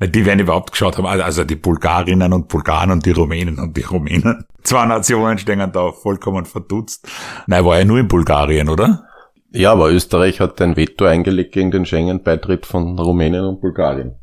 Die 0.00 0.24
werden 0.24 0.40
überhaupt 0.40 0.72
geschaut 0.72 0.96
haben, 0.96 1.06
also 1.06 1.44
die 1.44 1.56
Bulgarinnen 1.56 2.32
und 2.32 2.48
Bulgaren 2.48 2.90
und 2.92 3.04
die 3.04 3.10
Rumänen 3.10 3.58
und 3.58 3.76
die 3.76 3.82
Rumänen. 3.82 4.44
Zwei 4.62 4.86
Nationen 4.86 5.38
stehen 5.38 5.72
da 5.72 5.92
vollkommen 5.92 6.44
verdutzt. 6.44 7.08
Nein, 7.46 7.64
war 7.64 7.78
ja 7.78 7.84
nur 7.84 7.98
in 7.98 8.08
Bulgarien, 8.08 8.68
oder? 8.68 9.04
Ja, 9.50 9.72
aber 9.72 9.90
Österreich 9.90 10.40
hat 10.40 10.60
ein 10.60 10.76
Veto 10.76 11.04
eingelegt 11.04 11.52
gegen 11.52 11.70
den 11.70 11.86
Schengen-Beitritt 11.86 12.66
von 12.66 12.98
Rumänien 12.98 13.44
und 13.44 13.60
Bulgarien. 13.60 14.16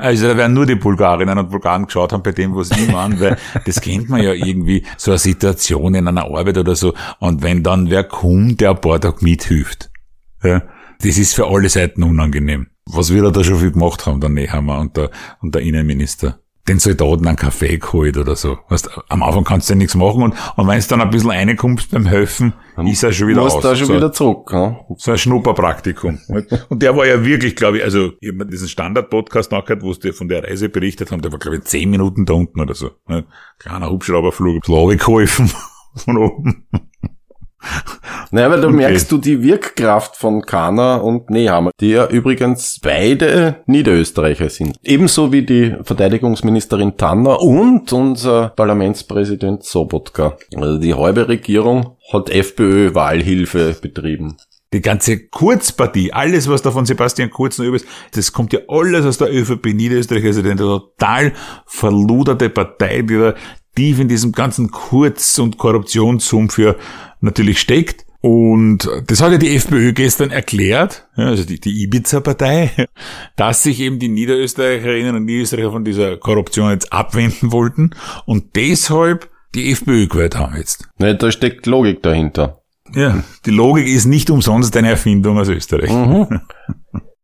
Also 0.00 0.28
da 0.28 0.36
werden 0.36 0.54
nur 0.54 0.66
die 0.66 0.76
Bulgarinnen 0.76 1.38
und 1.38 1.50
Bulgaren 1.50 1.84
geschaut 1.84 2.12
haben 2.12 2.22
bei 2.22 2.32
dem, 2.32 2.54
was 2.56 2.70
ich 2.70 2.94
an, 2.94 3.20
weil 3.20 3.36
das 3.66 3.80
kennt 3.80 4.08
man 4.08 4.22
ja 4.22 4.32
irgendwie, 4.32 4.84
so 4.96 5.10
eine 5.10 5.18
Situation 5.18 5.94
in 5.94 6.08
einer 6.08 6.24
Arbeit 6.24 6.56
oder 6.56 6.74
so. 6.74 6.94
Und 7.18 7.42
wenn 7.42 7.62
dann 7.62 7.90
wer 7.90 8.04
kommt, 8.04 8.60
der 8.60 8.70
ein 8.70 8.80
paar 8.80 9.00
Tage 9.00 9.18
mithilft, 9.20 9.90
ja, 10.42 10.62
das 11.02 11.18
ist 11.18 11.34
für 11.34 11.46
alle 11.46 11.68
Seiten 11.68 12.02
unangenehm. 12.02 12.68
Was 12.86 13.12
wir 13.12 13.30
da 13.30 13.44
schon 13.44 13.58
viel 13.58 13.72
gemacht 13.72 14.06
haben, 14.06 14.20
der 14.20 14.30
Nehammer 14.30 14.80
und 14.80 14.96
der, 14.96 15.10
und 15.40 15.54
der 15.54 15.62
Innenminister 15.62 16.40
den 16.70 16.78
Soldaten 16.78 17.26
einen 17.26 17.36
Kaffee 17.36 17.78
geholt 17.78 18.16
oder 18.16 18.36
so. 18.36 18.58
Weißt, 18.68 18.88
am 19.08 19.22
Anfang 19.22 19.44
kannst 19.44 19.68
du 19.68 19.74
ja 19.74 19.78
nichts 19.78 19.94
machen 19.94 20.22
und, 20.22 20.34
und 20.56 20.68
wenn 20.68 20.78
es 20.78 20.86
dann 20.86 21.00
ein 21.00 21.10
bisschen 21.10 21.30
reinkommst 21.30 21.90
beim 21.90 22.06
Helfen, 22.06 22.52
Dann 22.76 22.86
ist 22.86 23.02
er 23.02 23.12
schon 23.12 23.28
wieder 23.28 23.42
aus. 23.42 23.58
da 23.60 23.74
schon 23.74 23.88
so, 23.88 23.94
wieder 23.96 24.12
zurück. 24.12 24.50
Ja. 24.52 24.78
So 24.96 25.10
ein 25.10 25.18
Schnupperpraktikum. 25.18 26.18
und 26.68 26.82
der 26.82 26.96
war 26.96 27.06
ja 27.06 27.24
wirklich, 27.24 27.56
glaube 27.56 27.78
ich, 27.78 27.84
also 27.84 28.12
ich 28.20 28.28
habe 28.28 28.38
mir 28.38 28.46
diesen 28.46 28.68
Standard-Podcast 28.68 29.50
nachgehört, 29.52 29.82
wo 29.82 29.92
sie 29.92 30.12
von 30.12 30.28
der 30.28 30.44
Reise 30.44 30.68
berichtet 30.68 31.10
haben, 31.10 31.22
der 31.22 31.32
war, 31.32 31.38
glaube 31.38 31.56
ich, 31.58 31.64
zehn 31.64 31.90
Minuten 31.90 32.24
da 32.24 32.34
unten 32.34 32.60
oder 32.60 32.74
so. 32.74 32.90
Kleiner 33.58 33.90
Hubschrauberflug, 33.90 34.64
so 34.64 34.86
geholfen 34.86 35.50
von 35.96 36.18
oben. 36.18 36.68
Naja, 38.32 38.50
weil 38.50 38.60
da 38.60 38.68
okay. 38.68 38.76
merkst 38.76 39.10
du 39.10 39.18
die 39.18 39.42
Wirkkraft 39.42 40.16
von 40.16 40.42
Kana 40.42 40.96
und 40.96 41.30
Nehammer, 41.30 41.72
die 41.80 41.90
ja 41.90 42.06
übrigens 42.06 42.78
beide 42.80 43.56
Niederösterreicher 43.66 44.48
sind. 44.48 44.76
Ebenso 44.84 45.32
wie 45.32 45.42
die 45.42 45.74
Verteidigungsministerin 45.82 46.96
Tanner 46.96 47.40
und 47.40 47.92
unser 47.92 48.50
Parlamentspräsident 48.50 49.64
Sobotka. 49.64 50.36
Also 50.54 50.78
die 50.78 50.94
halbe 50.94 51.28
Regierung 51.28 51.96
hat 52.12 52.30
FPÖ-Wahlhilfe 52.30 53.76
betrieben. 53.80 54.36
Die 54.72 54.82
ganze 54.82 55.26
Kurzpartie, 55.26 56.12
alles, 56.12 56.48
was 56.48 56.62
da 56.62 56.70
von 56.70 56.86
Sebastian 56.86 57.30
Kurz 57.30 57.58
noch 57.58 57.66
übrig 57.66 57.82
ist, 57.82 58.16
das 58.16 58.32
kommt 58.32 58.52
ja 58.52 58.60
alles 58.68 59.04
aus 59.04 59.18
der 59.18 59.34
ÖVP 59.34 59.74
Niederösterreich, 59.74 60.24
also 60.24 60.42
eine 60.42 60.54
total 60.54 61.32
verluderte 61.66 62.50
Partei, 62.50 63.02
die 63.02 63.18
da 63.18 63.34
tief 63.74 64.00
in 64.00 64.08
diesem 64.08 64.32
ganzen 64.32 64.70
Kurz- 64.70 65.38
und 65.38 65.58
Korruptionssumpf 65.58 66.54
für 66.54 66.76
natürlich 67.20 67.60
steckt. 67.60 68.06
Und 68.22 68.86
das 69.06 69.22
hat 69.22 69.32
ja 69.32 69.38
die 69.38 69.56
FPÖ 69.56 69.94
gestern 69.94 70.30
erklärt, 70.30 71.08
also 71.16 71.42
die, 71.42 71.58
die 71.58 71.84
Ibiza-Partei, 71.84 72.70
dass 73.36 73.62
sich 73.62 73.80
eben 73.80 73.98
die 73.98 74.10
Niederösterreicherinnen 74.10 75.16
und 75.16 75.24
Niederösterreicher 75.24 75.72
von 75.72 75.84
dieser 75.84 76.18
Korruption 76.18 76.70
jetzt 76.70 76.92
abwenden 76.92 77.50
wollten 77.50 77.90
und 78.26 78.56
deshalb 78.56 79.30
die 79.54 79.72
FPÖ 79.72 80.06
gewählt 80.06 80.36
haben 80.36 80.54
jetzt. 80.56 80.88
Ne, 80.98 81.16
da 81.16 81.30
steckt 81.30 81.64
Logik 81.64 82.02
dahinter. 82.02 82.60
Ja, 82.94 83.24
die 83.46 83.50
Logik 83.50 83.86
ist 83.86 84.04
nicht 84.04 84.28
umsonst 84.28 84.76
eine 84.76 84.90
Erfindung 84.90 85.38
aus 85.38 85.48
Österreich. 85.48 85.90
Mhm. 85.90 86.40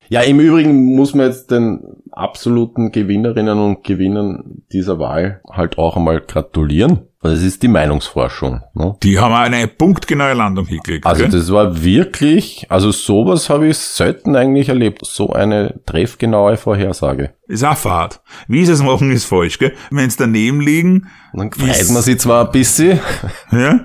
Ja, 0.08 0.20
im 0.20 0.38
Übrigen 0.38 0.94
muss 0.94 1.14
man 1.16 1.26
jetzt 1.26 1.50
den 1.50 1.80
absoluten 2.16 2.92
Gewinnerinnen 2.92 3.58
und 3.58 3.84
Gewinnern 3.84 4.62
dieser 4.72 4.98
Wahl 4.98 5.40
halt 5.50 5.78
auch 5.78 5.96
einmal 5.96 6.20
gratulieren. 6.20 7.08
Das 7.20 7.42
ist 7.42 7.62
die 7.62 7.68
Meinungsforschung. 7.68 8.62
Ne? 8.74 8.96
Die 9.02 9.18
haben 9.18 9.34
eine 9.34 9.66
punktgenaue 9.66 10.34
Landung 10.34 10.66
hingekriegt. 10.66 11.06
Also 11.06 11.26
das 11.26 11.50
war 11.50 11.82
wirklich, 11.82 12.66
also 12.68 12.92
sowas 12.92 13.50
habe 13.50 13.68
ich 13.68 13.78
selten 13.78 14.36
eigentlich 14.36 14.68
erlebt. 14.68 15.04
So 15.04 15.32
eine 15.32 15.80
treffgenaue 15.86 16.56
Vorhersage. 16.56 17.34
Ist 17.48 17.64
auch 17.64 17.76
Fahrt. 17.76 18.20
Wie 18.46 18.64
sie 18.64 18.72
es 18.72 18.82
machen, 18.82 19.10
ist 19.10 19.24
falsch. 19.24 19.58
Gell? 19.58 19.74
Wenn 19.90 20.06
es 20.06 20.16
daneben 20.16 20.60
liegen... 20.60 21.08
Dann 21.32 21.50
freut 21.52 21.90
man 21.90 22.02
sich 22.02 22.18
zwar 22.20 22.46
ein 22.46 22.52
bisschen. 22.52 23.00
Ja. 23.50 23.80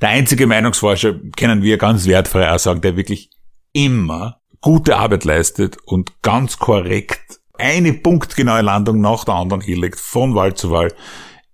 Der 0.00 0.08
einzige 0.10 0.46
Meinungsforscher, 0.46 1.14
kennen 1.36 1.62
wir 1.62 1.78
ganz 1.78 2.06
wertfrei 2.06 2.52
auch 2.52 2.58
sagen, 2.58 2.80
der 2.80 2.96
wirklich 2.96 3.30
immer 3.72 4.40
gute 4.60 4.96
Arbeit 4.96 5.24
leistet 5.24 5.78
und 5.86 6.22
ganz 6.22 6.58
korrekt 6.58 7.40
eine 7.58 7.92
punktgenaue 7.92 8.62
Landung 8.62 9.00
nach 9.00 9.24
der 9.24 9.34
anderen 9.34 9.62
hinlegt, 9.62 9.98
von 9.98 10.34
Wahl 10.34 10.54
zu 10.54 10.70
Wahl, 10.70 10.92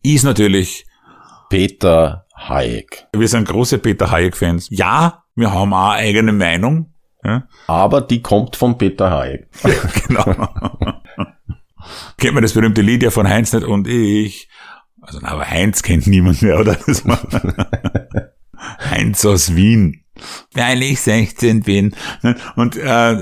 ist 0.03 0.25
natürlich 0.25 0.87
Peter 1.49 2.27
Hayek. 2.37 3.07
Wir 3.15 3.29
sind 3.29 3.49
große 3.49 3.79
Peter 3.79 4.11
Hayek-Fans. 4.11 4.69
Ja, 4.71 5.25
wir 5.35 5.53
haben 5.53 5.75
auch 5.75 5.93
eigene 5.93 6.33
Meinung. 6.33 6.95
Ja. 7.23 7.47
Aber 7.67 8.01
die 8.01 8.23
kommt 8.23 8.57
von 8.57 8.79
Peter 8.79 9.11
Hayek. 9.11 9.49
Ja, 9.65 10.25
genau. 10.25 10.49
kennt 12.17 12.35
man 12.35 12.43
das 12.43 12.55
berühmte 12.55 12.83
Lied 12.83 13.03
ja 13.03 13.11
von 13.11 13.29
Heinz 13.29 13.53
nicht 13.53 13.67
und 13.67 13.87
ich. 13.89 14.49
Also, 15.03 15.21
aber 15.23 15.49
Heinz 15.49 15.83
kennt 15.83 16.07
niemand 16.07 16.43
mehr, 16.43 16.61
oder? 16.61 16.77
Heinz 18.91 19.25
aus 19.25 19.55
Wien 19.55 20.05
weil 20.55 20.83
ich 20.83 21.01
16 21.01 21.63
bin. 21.63 21.95
Und 22.57 22.77
äh, 22.77 23.17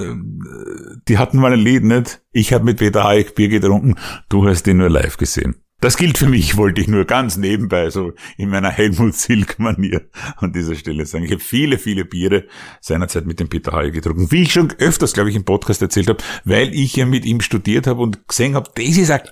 die 1.08 1.18
hatten 1.18 1.38
mal 1.38 1.52
ein 1.52 1.58
Lied, 1.58 1.84
nicht? 1.84 2.20
Ich 2.32 2.52
habe 2.52 2.64
mit 2.64 2.78
Peter 2.78 3.04
Hayek 3.04 3.34
Bier 3.34 3.48
getrunken, 3.48 3.96
du 4.28 4.46
hast 4.46 4.66
ihn 4.66 4.78
nur 4.78 4.90
live 4.90 5.16
gesehen. 5.16 5.56
Das 5.80 5.96
gilt 5.96 6.18
für 6.18 6.26
mich, 6.26 6.56
wollte 6.56 6.80
ich 6.80 6.88
nur 6.88 7.04
ganz 7.04 7.36
nebenbei, 7.36 7.88
so 7.90 8.12
in 8.36 8.48
meiner 8.48 8.70
Helmut 8.70 9.14
Silk-Manier 9.14 10.08
an 10.36 10.52
dieser 10.52 10.74
Stelle 10.74 11.06
sagen. 11.06 11.24
Ich 11.24 11.30
habe 11.30 11.40
viele, 11.40 11.78
viele 11.78 12.04
Biere 12.04 12.46
seinerzeit 12.80 13.26
mit 13.26 13.38
dem 13.38 13.48
Peter 13.48 13.70
Haye 13.70 13.92
getrunken, 13.92 14.32
wie 14.32 14.42
ich 14.42 14.52
schon 14.52 14.72
öfters, 14.80 15.12
glaube 15.12 15.30
ich, 15.30 15.36
im 15.36 15.44
Podcast 15.44 15.80
erzählt 15.80 16.08
habe, 16.08 16.18
weil 16.44 16.74
ich 16.74 16.96
ja 16.96 17.06
mit 17.06 17.24
ihm 17.24 17.40
studiert 17.40 17.86
habe 17.86 18.02
und 18.02 18.26
gesehen 18.26 18.56
habe, 18.56 18.68
das 18.74 18.84
ist 18.84 19.10
ein 19.12 19.22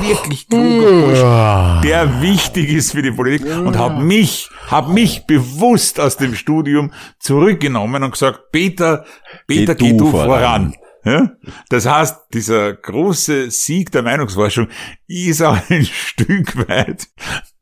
wirklich 0.00 0.48
kluger 0.48 0.92
Bursch, 0.92 1.82
der 1.82 2.22
wichtig 2.22 2.70
ist 2.70 2.92
für 2.92 3.02
die 3.02 3.10
Politik 3.10 3.48
und 3.48 3.76
habe 3.76 4.00
mich, 4.00 4.48
habe 4.68 4.92
mich 4.92 5.26
bewusst 5.26 5.98
aus 5.98 6.16
dem 6.16 6.36
Studium 6.36 6.92
zurückgenommen 7.18 8.04
und 8.04 8.12
gesagt, 8.12 8.52
Peter, 8.52 9.04
Peter, 9.48 9.74
geh, 9.74 9.90
geh 9.90 9.96
du 9.96 10.12
voran. 10.12 10.28
voran. 10.28 10.74
Ja? 11.06 11.30
Das 11.68 11.86
heißt, 11.86 12.16
dieser 12.34 12.72
große 12.72 13.52
Sieg 13.52 13.92
der 13.92 14.02
Meinungsforschung 14.02 14.66
ist 15.06 15.40
auch 15.40 15.56
ein 15.70 15.84
Stück 15.90 16.68
weit 16.68 17.06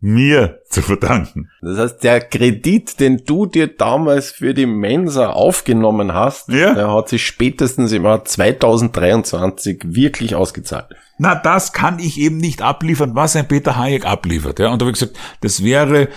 mir 0.01 0.61
zu 0.71 0.81
verdanken. 0.81 1.51
Das 1.61 1.79
heißt, 1.79 2.05
der 2.05 2.23
Kredit, 2.23 2.99
den 3.01 3.25
du 3.27 3.45
dir 3.45 3.69
damals 3.69 4.31
für 4.31 4.55
die 4.55 4.65
Mensa 4.65 5.29
aufgenommen 5.29 6.15
hast, 6.15 6.49
ja? 6.49 6.73
der 6.73 6.91
hat 6.91 7.11
sich 7.11 7.27
spätestens 7.27 7.93
im 7.93 8.05
Jahr 8.05 8.25
2023 8.25 9.83
wirklich 9.85 10.35
ausgezahlt. 10.35 10.87
Na, 11.19 11.35
das 11.35 11.75
kann 11.75 11.99
ich 11.99 12.19
eben 12.19 12.39
nicht 12.39 12.63
abliefern, 12.63 13.15
was 13.15 13.37
ein 13.37 13.47
Peter 13.47 13.77
Hayek 13.77 14.07
abliefert. 14.07 14.59
Ja? 14.59 14.73
Und 14.73 14.81
da 14.81 14.87
habe 14.87 14.93
ich 14.93 15.01
gesagt, 15.01 15.19
das 15.43 15.63
wäre 15.63 16.09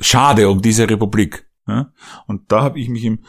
schade 0.00 0.50
um 0.50 0.60
diese 0.60 0.88
Republik. 0.88 1.46
Ja? 1.66 1.92
Und 2.26 2.52
da 2.52 2.62
habe 2.62 2.78
ich 2.78 2.90
mich 2.90 3.04
im 3.04 3.20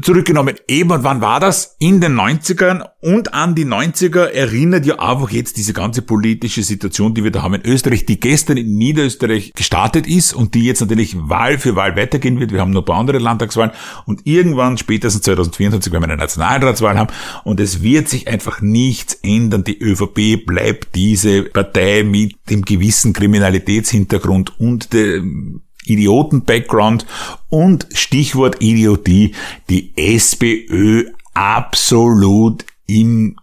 zurückgenommen. 0.00 0.56
Eben, 0.68 0.90
und 0.90 1.04
wann 1.04 1.20
war 1.20 1.40
das? 1.40 1.76
In 1.78 2.00
den 2.00 2.18
90ern 2.18 2.84
und 3.00 3.34
an 3.34 3.54
die 3.54 3.66
90er 3.66 4.24
erinnert 4.24 4.86
ja 4.86 4.98
einfach 4.98 5.30
jetzt 5.30 5.56
diese 5.56 5.72
ganze 5.72 6.02
politische 6.02 6.62
Situation, 6.62 7.14
die 7.14 7.24
wir 7.24 7.30
da 7.30 7.42
haben 7.42 7.54
in 7.54 7.66
Österreich, 7.66 8.06
die 8.06 8.18
gestern 8.18 8.56
in 8.56 8.76
Niederösterreich 8.76 9.52
gestartet 9.54 10.06
ist 10.06 10.32
und 10.32 10.54
die 10.54 10.64
jetzt 10.64 10.80
natürlich 10.80 11.16
Wahl 11.28 11.58
für 11.58 11.76
Wahl 11.76 11.96
weitergehen 11.96 12.40
wird. 12.40 12.52
Wir 12.52 12.60
haben 12.60 12.70
noch 12.70 12.82
ein 12.82 12.86
paar 12.86 12.98
andere 12.98 13.18
Landtagswahlen 13.18 13.72
und 14.06 14.26
irgendwann 14.26 14.78
spätestens 14.78 15.22
2024 15.22 15.92
werden 15.92 16.02
wir 16.02 16.08
eine 16.08 16.16
Nationalratswahl 16.16 16.98
haben 16.98 17.12
und 17.44 17.60
es 17.60 17.82
wird 17.82 18.08
sich 18.08 18.28
einfach 18.28 18.62
nichts 18.62 19.14
ändern. 19.22 19.64
Die 19.64 19.78
ÖVP 19.78 20.46
bleibt 20.46 20.94
diese 20.94 21.42
Partei 21.42 22.02
mit 22.02 22.36
dem 22.48 22.62
gewissen 22.62 23.12
Kriminalitätshintergrund 23.12 24.58
und 24.58 24.94
dem 24.94 25.62
Idioten-Background 25.86 27.06
und 27.48 27.86
Stichwort 27.92 28.62
Idiotie, 28.62 29.34
die 29.68 29.92
SPÖ 29.96 31.10
absolut 31.34 32.64
im 32.86 33.36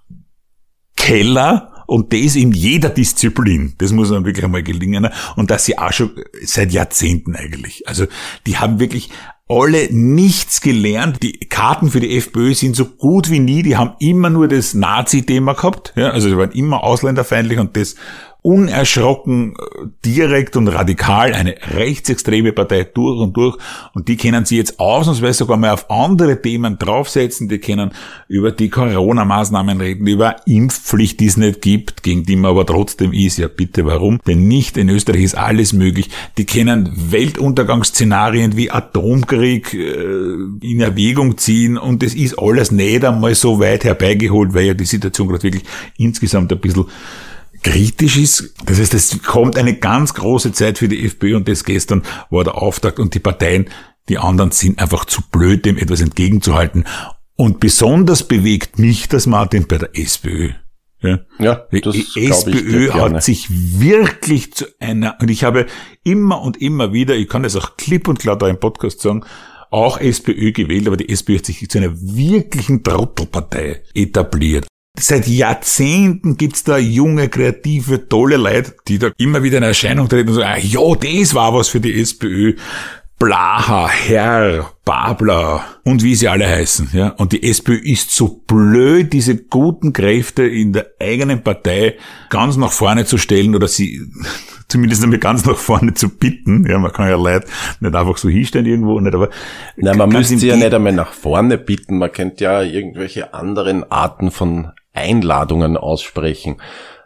Keller 0.96 1.74
und 1.86 2.14
das 2.14 2.36
in 2.36 2.52
jeder 2.52 2.90
Disziplin. 2.90 3.74
Das 3.78 3.92
muss 3.92 4.10
man 4.10 4.26
wirklich 4.26 4.46
einmal 4.46 4.64
gelingen. 4.64 5.10
Und 5.36 5.52
das 5.52 5.66
sie 5.66 5.78
auch 5.78 5.92
schon 5.92 6.12
seit 6.44 6.72
Jahrzehnten 6.72 7.36
eigentlich. 7.36 7.88
Also 7.88 8.06
die 8.48 8.58
haben 8.58 8.80
wirklich 8.80 9.10
alle 9.50 9.94
nichts 9.94 10.62
gelernt. 10.62 11.22
Die 11.22 11.34
Karten 11.34 11.92
für 11.92 12.00
die 12.00 12.18
FPÖ 12.18 12.54
sind 12.54 12.76
so 12.76 12.86
gut 12.86 13.30
wie 13.30 13.40
nie. 13.40 13.62
Die 13.62 13.76
haben 13.76 13.96
immer 14.00 14.30
nur 14.30 14.48
das 14.48 14.74
Nazi-Thema 14.74 15.54
gehabt. 15.54 15.94
Ja, 15.96 16.12
also 16.12 16.30
sie 16.30 16.38
waren 16.38 16.52
immer 16.52 16.84
ausländerfeindlich 16.84 17.60
und 17.60 17.76
das 17.76 17.96
unerschrocken, 18.44 19.54
äh, 19.54 19.88
direkt 20.06 20.56
und 20.58 20.68
radikal 20.68 21.34
eine 21.34 21.56
rechtsextreme 21.74 22.52
Partei 22.52 22.84
durch 22.84 23.20
und 23.20 23.36
durch. 23.36 23.58
Und 23.94 24.10
die 24.10 24.18
können 24.18 24.46
sie 24.46 24.58
jetzt 24.58 24.80
ausnahmsweise 24.80 25.40
sogar 25.40 25.58
mal 25.58 25.72
auf 25.72 25.90
andere 25.90 26.42
Themen 26.42 26.78
draufsetzen. 26.78 27.48
Die 27.48 27.60
können 27.60 27.92
über 28.28 28.52
die 28.52 28.70
Corona-Maßnahmen 28.70 29.80
reden, 29.80 30.06
über 30.06 30.36
Impfpflicht, 30.46 31.22
die 31.22 31.28
es 31.28 31.38
nicht 31.38 31.62
gibt, 31.62 32.04
gegen 32.04 32.24
die 32.24 32.36
man 32.36 32.52
aber 32.52 32.66
trotzdem 32.66 33.14
ist. 33.14 33.38
Ja, 33.38 33.48
bitte, 33.48 33.86
warum? 33.86 34.20
Denn 34.28 34.48
nicht 34.48 34.76
in 34.76 34.90
Österreich 34.90 35.24
ist 35.24 35.38
alles 35.38 35.72
möglich. 35.72 36.10
Die 36.38 36.46
können 36.46 36.92
Weltuntergangsszenarien 37.12 38.58
wie 38.58 38.70
Atomkrieg 38.72 39.74
äh, 39.74 40.34
in 40.62 40.82
Erwägung 40.82 41.38
ziehen 41.38 41.78
und 41.78 42.04
es 42.04 42.14
ist 42.14 42.38
alles 42.38 42.72
nicht 42.72 43.06
einmal 43.06 43.36
so 43.36 43.62
weit 43.62 43.86
herbeigeholt, 43.86 44.54
weil 44.54 44.66
ja 44.66 44.74
die 44.74 44.84
Situation 44.84 45.30
gerade 45.30 45.44
wirklich 45.44 45.64
insgesamt 45.98 46.52
ein 46.52 46.60
bisschen 46.60 46.86
kritisch 47.64 48.18
ist. 48.18 48.54
Das 48.66 48.80
heißt, 48.80 48.94
es 48.94 49.24
kommt 49.24 49.58
eine 49.58 49.76
ganz 49.76 50.14
große 50.14 50.52
Zeit 50.52 50.78
für 50.78 50.88
die 50.88 51.06
FPÖ 51.06 51.36
und 51.36 51.48
das 51.48 51.64
gestern 51.64 52.04
war 52.30 52.44
der 52.44 52.62
Auftakt 52.62 53.00
und 53.00 53.14
die 53.16 53.20
Parteien, 53.20 53.70
die 54.10 54.18
anderen 54.18 54.52
sind 54.52 54.80
einfach 54.80 55.06
zu 55.06 55.22
blöd, 55.32 55.66
dem 55.66 55.78
etwas 55.78 56.02
entgegenzuhalten. 56.02 56.86
Und 57.36 57.60
besonders 57.60 58.28
bewegt 58.28 58.78
mich 58.78 59.08
das, 59.08 59.26
Martin, 59.26 59.68
bei 59.68 59.78
der 59.78 59.98
SPÖ. 59.98 60.52
Ja, 61.02 61.20
Ja, 61.40 61.68
die 61.72 61.82
SPÖ 61.82 62.52
dir 62.52 62.92
gerne. 62.92 63.16
hat 63.16 63.24
sich 63.24 63.48
wirklich 63.50 64.54
zu 64.54 64.66
einer, 64.80 65.18
und 65.20 65.30
ich 65.30 65.44
habe 65.44 65.66
immer 66.04 66.42
und 66.42 66.62
immer 66.62 66.94
wieder, 66.94 67.16
ich 67.16 67.28
kann 67.28 67.44
das 67.44 67.56
auch 67.56 67.76
klipp 67.76 68.08
und 68.08 68.20
klar 68.20 68.38
da 68.38 68.48
im 68.48 68.60
Podcast 68.60 69.02
sagen, 69.02 69.26
auch 69.70 70.00
SPÖ 70.00 70.52
gewählt, 70.52 70.88
aber 70.88 70.98
die 70.98 71.10
SPÖ 71.10 71.40
hat 71.40 71.46
sich 71.46 71.68
zu 71.68 71.78
einer 71.80 71.94
wirklichen 72.00 72.84
Trottelpartei 72.84 73.82
etabliert. 73.94 74.68
Seit 75.00 75.28
Jahrzehnten 75.28 76.38
gibt's 76.38 76.64
da 76.64 76.78
junge, 76.78 77.28
kreative, 77.28 78.08
tolle 78.08 78.38
Leute, 78.38 78.76
die 78.88 79.00
da 79.00 79.10
immer 79.18 79.42
wieder 79.42 79.58
in 79.58 79.64
Erscheinung 79.64 80.08
treten 80.08 80.30
und 80.30 80.36
sagen, 80.36 80.54
ah, 80.54 80.58
ja, 80.58 80.96
das 80.96 81.34
war 81.34 81.54
was 81.54 81.68
für 81.68 81.80
die 81.80 82.00
SPÖ. 82.00 82.54
Blaha, 83.18 83.90
Herr, 83.90 84.72
Babler 84.86 85.64
und 85.84 86.04
wie 86.04 86.14
sie 86.14 86.28
alle 86.28 86.48
heißen, 86.48 86.90
ja. 86.94 87.10
Und 87.10 87.32
die 87.32 87.44
SPÖ 87.44 87.76
ist 87.76 88.12
so 88.12 88.44
blöd, 88.46 89.14
diese 89.14 89.38
guten 89.38 89.94
Kräfte 89.94 90.44
in 90.44 90.74
der 90.74 90.88
eigenen 91.00 91.42
Partei 91.42 91.96
ganz 92.30 92.58
nach 92.58 92.72
vorne 92.72 93.06
zu 93.06 93.18
stellen 93.18 93.56
oder 93.56 93.68
sie 93.68 94.02
zumindest 94.68 95.04
einmal 95.04 95.20
ganz 95.20 95.46
nach 95.46 95.58
vorne 95.58 95.94
zu 95.94 96.10
bitten. 96.10 96.68
Ja, 96.70 96.78
man 96.78 96.92
kann 96.92 97.10
ja 97.10 97.16
Leute 97.16 97.48
nicht 97.80 97.96
einfach 97.96 98.18
so 98.18 98.30
hinstellen 98.30 98.66
irgendwo, 98.66 99.00
nicht, 99.00 99.16
aber 99.16 99.30
Nein, 99.78 99.98
man 99.98 100.10
müsste 100.10 100.38
sie 100.38 100.48
ja 100.48 100.56
nicht 100.56 100.74
einmal 100.74 100.94
nach 100.94 101.14
vorne 101.14 101.58
bitten. 101.58 101.98
Man 101.98 102.12
könnte 102.12 102.44
ja 102.44 102.62
irgendwelche 102.62 103.34
anderen 103.34 103.90
Arten 103.90 104.32
von 104.32 104.72
Einladungen 104.94 105.78
aussprechen, 105.78 106.58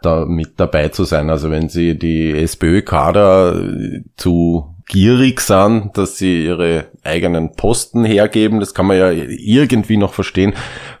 da 0.02 0.24
mit 0.26 0.60
dabei 0.60 0.88
zu 0.88 1.04
sein. 1.04 1.30
Also 1.30 1.50
wenn 1.50 1.68
sie 1.68 1.98
die 1.98 2.32
SPÖ-Kader 2.32 3.56
äh, 3.56 4.02
zu 4.16 4.74
gierig 4.88 5.40
sind, 5.42 5.96
dass 5.98 6.16
sie 6.16 6.46
ihre 6.46 6.86
eigenen 7.04 7.52
Posten 7.52 8.04
hergeben, 8.04 8.58
das 8.58 8.72
kann 8.72 8.86
man 8.86 8.96
ja 8.96 9.10
irgendwie 9.10 9.98
noch 9.98 10.14
verstehen, 10.14 10.54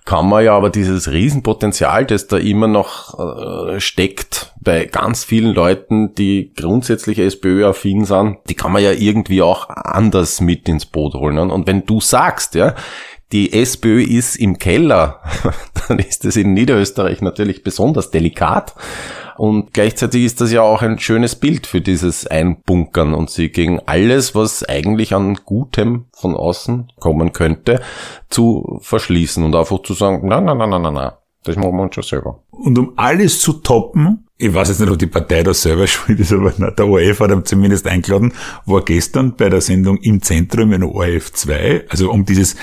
kann 0.04 0.28
man 0.28 0.44
ja 0.44 0.54
aber 0.54 0.68
dieses 0.68 1.10
Riesenpotenzial, 1.10 2.04
das 2.04 2.26
da 2.26 2.36
immer 2.36 2.68
noch 2.68 3.18
äh, 3.18 3.80
steckt 3.80 4.52
bei 4.60 4.84
ganz 4.84 5.24
vielen 5.24 5.54
Leuten, 5.54 6.14
die 6.14 6.52
grundsätzlich 6.54 7.18
SPÖ-affin 7.18 8.04
sind, 8.04 8.38
die 8.48 8.54
kann 8.54 8.72
man 8.72 8.82
ja 8.82 8.92
irgendwie 8.92 9.40
auch 9.40 9.70
anders 9.70 10.42
mit 10.42 10.68
ins 10.68 10.84
Boot 10.84 11.14
holen. 11.14 11.38
Und 11.38 11.66
wenn 11.66 11.86
du 11.86 12.00
sagst, 12.00 12.54
ja, 12.54 12.74
die 13.32 13.52
SPÖ 13.52 14.02
ist 14.02 14.36
im 14.36 14.58
Keller, 14.58 15.20
dann 15.88 15.98
ist 15.98 16.24
das 16.24 16.36
in 16.36 16.54
Niederösterreich 16.54 17.20
natürlich 17.20 17.62
besonders 17.62 18.10
delikat. 18.10 18.74
Und 19.36 19.72
gleichzeitig 19.72 20.24
ist 20.24 20.40
das 20.40 20.50
ja 20.50 20.62
auch 20.62 20.82
ein 20.82 20.98
schönes 20.98 21.36
Bild 21.36 21.68
für 21.68 21.80
dieses 21.80 22.26
Einbunkern 22.26 23.14
und 23.14 23.30
sie 23.30 23.50
gegen 23.50 23.80
alles, 23.86 24.34
was 24.34 24.64
eigentlich 24.64 25.14
an 25.14 25.38
Gutem 25.44 26.06
von 26.12 26.34
außen 26.34 26.92
kommen 26.98 27.32
könnte, 27.32 27.80
zu 28.30 28.80
verschließen 28.82 29.44
und 29.44 29.54
einfach 29.54 29.82
zu 29.82 29.94
sagen, 29.94 30.22
na, 30.24 30.40
na, 30.40 30.54
na, 30.54 30.66
na, 30.66 30.78
na, 30.80 30.90
na, 30.90 31.18
das 31.44 31.54
machen 31.54 31.76
wir 31.76 31.82
uns 31.82 31.94
schon 31.94 32.02
selber. 32.02 32.42
Und 32.50 32.76
um 32.78 32.94
alles 32.96 33.40
zu 33.40 33.52
toppen, 33.52 34.26
ich 34.38 34.52
weiß 34.52 34.70
jetzt 34.70 34.80
nicht, 34.80 34.90
ob 34.90 34.98
die 34.98 35.06
Partei 35.06 35.44
da 35.44 35.54
selber 35.54 35.86
schuld 35.86 36.18
ist, 36.18 36.32
aber 36.32 36.50
der 36.50 36.88
ORF 36.88 37.20
hat 37.20 37.46
zumindest 37.46 37.86
eingeladen, 37.86 38.32
war 38.66 38.84
gestern 38.84 39.36
bei 39.36 39.48
der 39.48 39.60
Sendung 39.60 39.98
im 39.98 40.20
Zentrum 40.20 40.72
in 40.72 40.82
ORF 40.82 41.32
2, 41.32 41.84
also 41.90 42.10
um 42.10 42.24
dieses, 42.24 42.56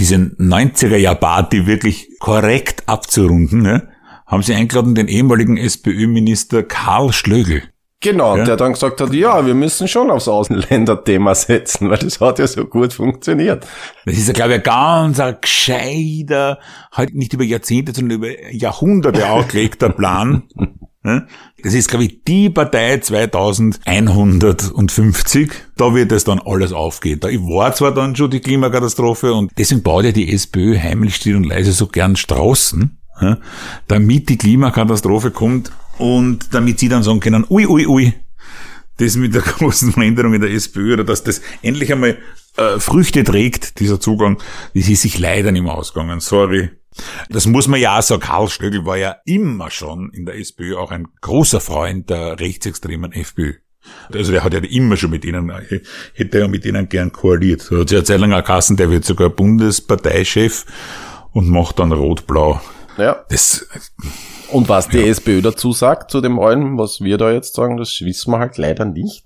diesen 0.00 0.34
90er-Jahr-Party 0.38 1.66
wirklich 1.66 2.08
korrekt 2.18 2.84
abzurunden, 2.86 3.62
ne, 3.62 3.88
haben 4.26 4.42
sie 4.42 4.54
eingeladen 4.54 4.94
den 4.94 5.08
ehemaligen 5.08 5.56
SPÖ-Minister 5.56 6.62
Karl 6.62 7.12
Schlögl. 7.12 7.62
Genau, 8.02 8.38
Ja. 8.38 8.44
der 8.44 8.56
dann 8.56 8.72
gesagt 8.72 8.98
hat, 9.02 9.12
ja, 9.12 9.44
wir 9.44 9.54
müssen 9.54 9.86
schon 9.86 10.10
aufs 10.10 10.26
Außenländerthema 10.26 11.34
setzen, 11.34 11.90
weil 11.90 11.98
das 11.98 12.18
hat 12.18 12.38
ja 12.38 12.46
so 12.46 12.64
gut 12.64 12.94
funktioniert. 12.94 13.66
Das 14.06 14.16
ist 14.16 14.26
ja, 14.26 14.32
glaube 14.32 14.52
ich, 14.52 14.56
ein 14.56 14.62
ganz 14.62 15.20
ein 15.20 15.36
gescheiter, 15.38 16.58
halt 16.92 17.14
nicht 17.14 17.34
über 17.34 17.44
Jahrzehnte, 17.44 17.92
sondern 17.92 18.18
über 18.18 18.28
Jahrhunderte 18.52 19.28
ausgelegter 19.30 19.90
Plan. 19.90 20.44
Das 21.62 21.72
ist, 21.72 21.88
glaube 21.88 22.04
ich, 22.04 22.24
die 22.24 22.50
Partei 22.50 22.98
2150. 22.98 25.50
Da 25.76 25.94
wird 25.94 26.12
es 26.12 26.24
dann 26.24 26.40
alles 26.40 26.72
aufgehen. 26.72 27.20
Da 27.20 27.28
war 27.28 27.74
zwar 27.74 27.94
dann 27.94 28.14
schon 28.16 28.30
die 28.30 28.40
Klimakatastrophe 28.40 29.32
und 29.32 29.50
deswegen 29.56 29.82
baut 29.82 30.04
ja 30.04 30.12
die 30.12 30.30
SPÖ 30.32 30.78
heimlich 30.78 31.16
still 31.16 31.36
und 31.36 31.44
leise 31.44 31.72
so 31.72 31.86
gern 31.86 32.16
Straßen, 32.16 32.98
ja, 33.20 33.38
damit 33.88 34.28
die 34.28 34.36
Klimakatastrophe 34.36 35.30
kommt 35.30 35.72
und 35.96 36.54
damit 36.54 36.78
sie 36.78 36.90
dann 36.90 37.02
sagen 37.02 37.20
können, 37.20 37.46
ui, 37.48 37.66
ui, 37.66 37.86
ui, 37.86 38.12
das 39.00 39.16
mit 39.16 39.34
der 39.34 39.42
großen 39.42 39.92
Veränderung 39.92 40.34
in 40.34 40.40
der 40.40 40.50
SPÖ 40.50 40.94
oder 40.94 41.04
dass 41.04 41.24
das 41.24 41.40
endlich 41.62 41.92
einmal 41.92 42.18
äh, 42.56 42.78
Früchte 42.78 43.24
trägt, 43.24 43.80
dieser 43.80 44.00
Zugang, 44.00 44.38
das 44.74 44.88
ist 44.88 45.02
sich 45.02 45.18
leider 45.18 45.52
nicht 45.52 45.62
mehr 45.62 45.74
ausgegangen. 45.74 46.20
Sorry. 46.20 46.70
Das 47.28 47.46
muss 47.46 47.68
man 47.68 47.80
ja 47.80 47.98
auch 47.98 48.02
sagen. 48.02 48.20
Karl 48.20 48.48
Stöckl 48.48 48.84
war 48.84 48.96
ja 48.96 49.16
immer 49.24 49.70
schon 49.70 50.10
in 50.12 50.26
der 50.26 50.38
SPÖ 50.38 50.76
auch 50.76 50.90
ein 50.90 51.08
großer 51.20 51.60
Freund 51.60 52.10
der 52.10 52.40
rechtsextremen 52.40 53.12
FPÖ. 53.12 53.54
Also 54.12 54.32
der 54.32 54.44
hat 54.44 54.52
ja 54.52 54.60
immer 54.60 54.96
schon 54.96 55.10
mit 55.10 55.24
ihnen, 55.24 55.50
hätte 56.14 56.38
ja 56.38 56.48
mit 56.48 56.64
ihnen 56.66 56.88
gern 56.88 57.12
koaliert. 57.12 57.62
So 57.62 57.80
hat 57.80 57.88
sich 57.88 57.98
eine 57.98 58.04
Zeit 58.04 58.20
lang 58.20 58.30
geheißen, 58.30 58.76
der 58.76 58.90
wird 58.90 59.04
sogar 59.04 59.30
Bundesparteichef 59.30 60.66
und 61.32 61.48
macht 61.48 61.78
dann 61.78 61.92
rot-blau. 61.92 62.60
Ja. 62.96 63.24
Das, 63.28 63.66
Und 64.50 64.68
was 64.68 64.88
die 64.88 65.08
SPÖ 65.08 65.42
dazu 65.42 65.72
sagt, 65.72 66.10
zu 66.10 66.20
dem 66.20 66.38
allen, 66.38 66.76
was 66.78 67.00
wir 67.00 67.18
da 67.18 67.30
jetzt 67.30 67.54
sagen, 67.54 67.76
das 67.76 68.00
wissen 68.00 68.32
wir 68.32 68.38
halt 68.38 68.58
leider 68.58 68.84
nicht. 68.84 69.24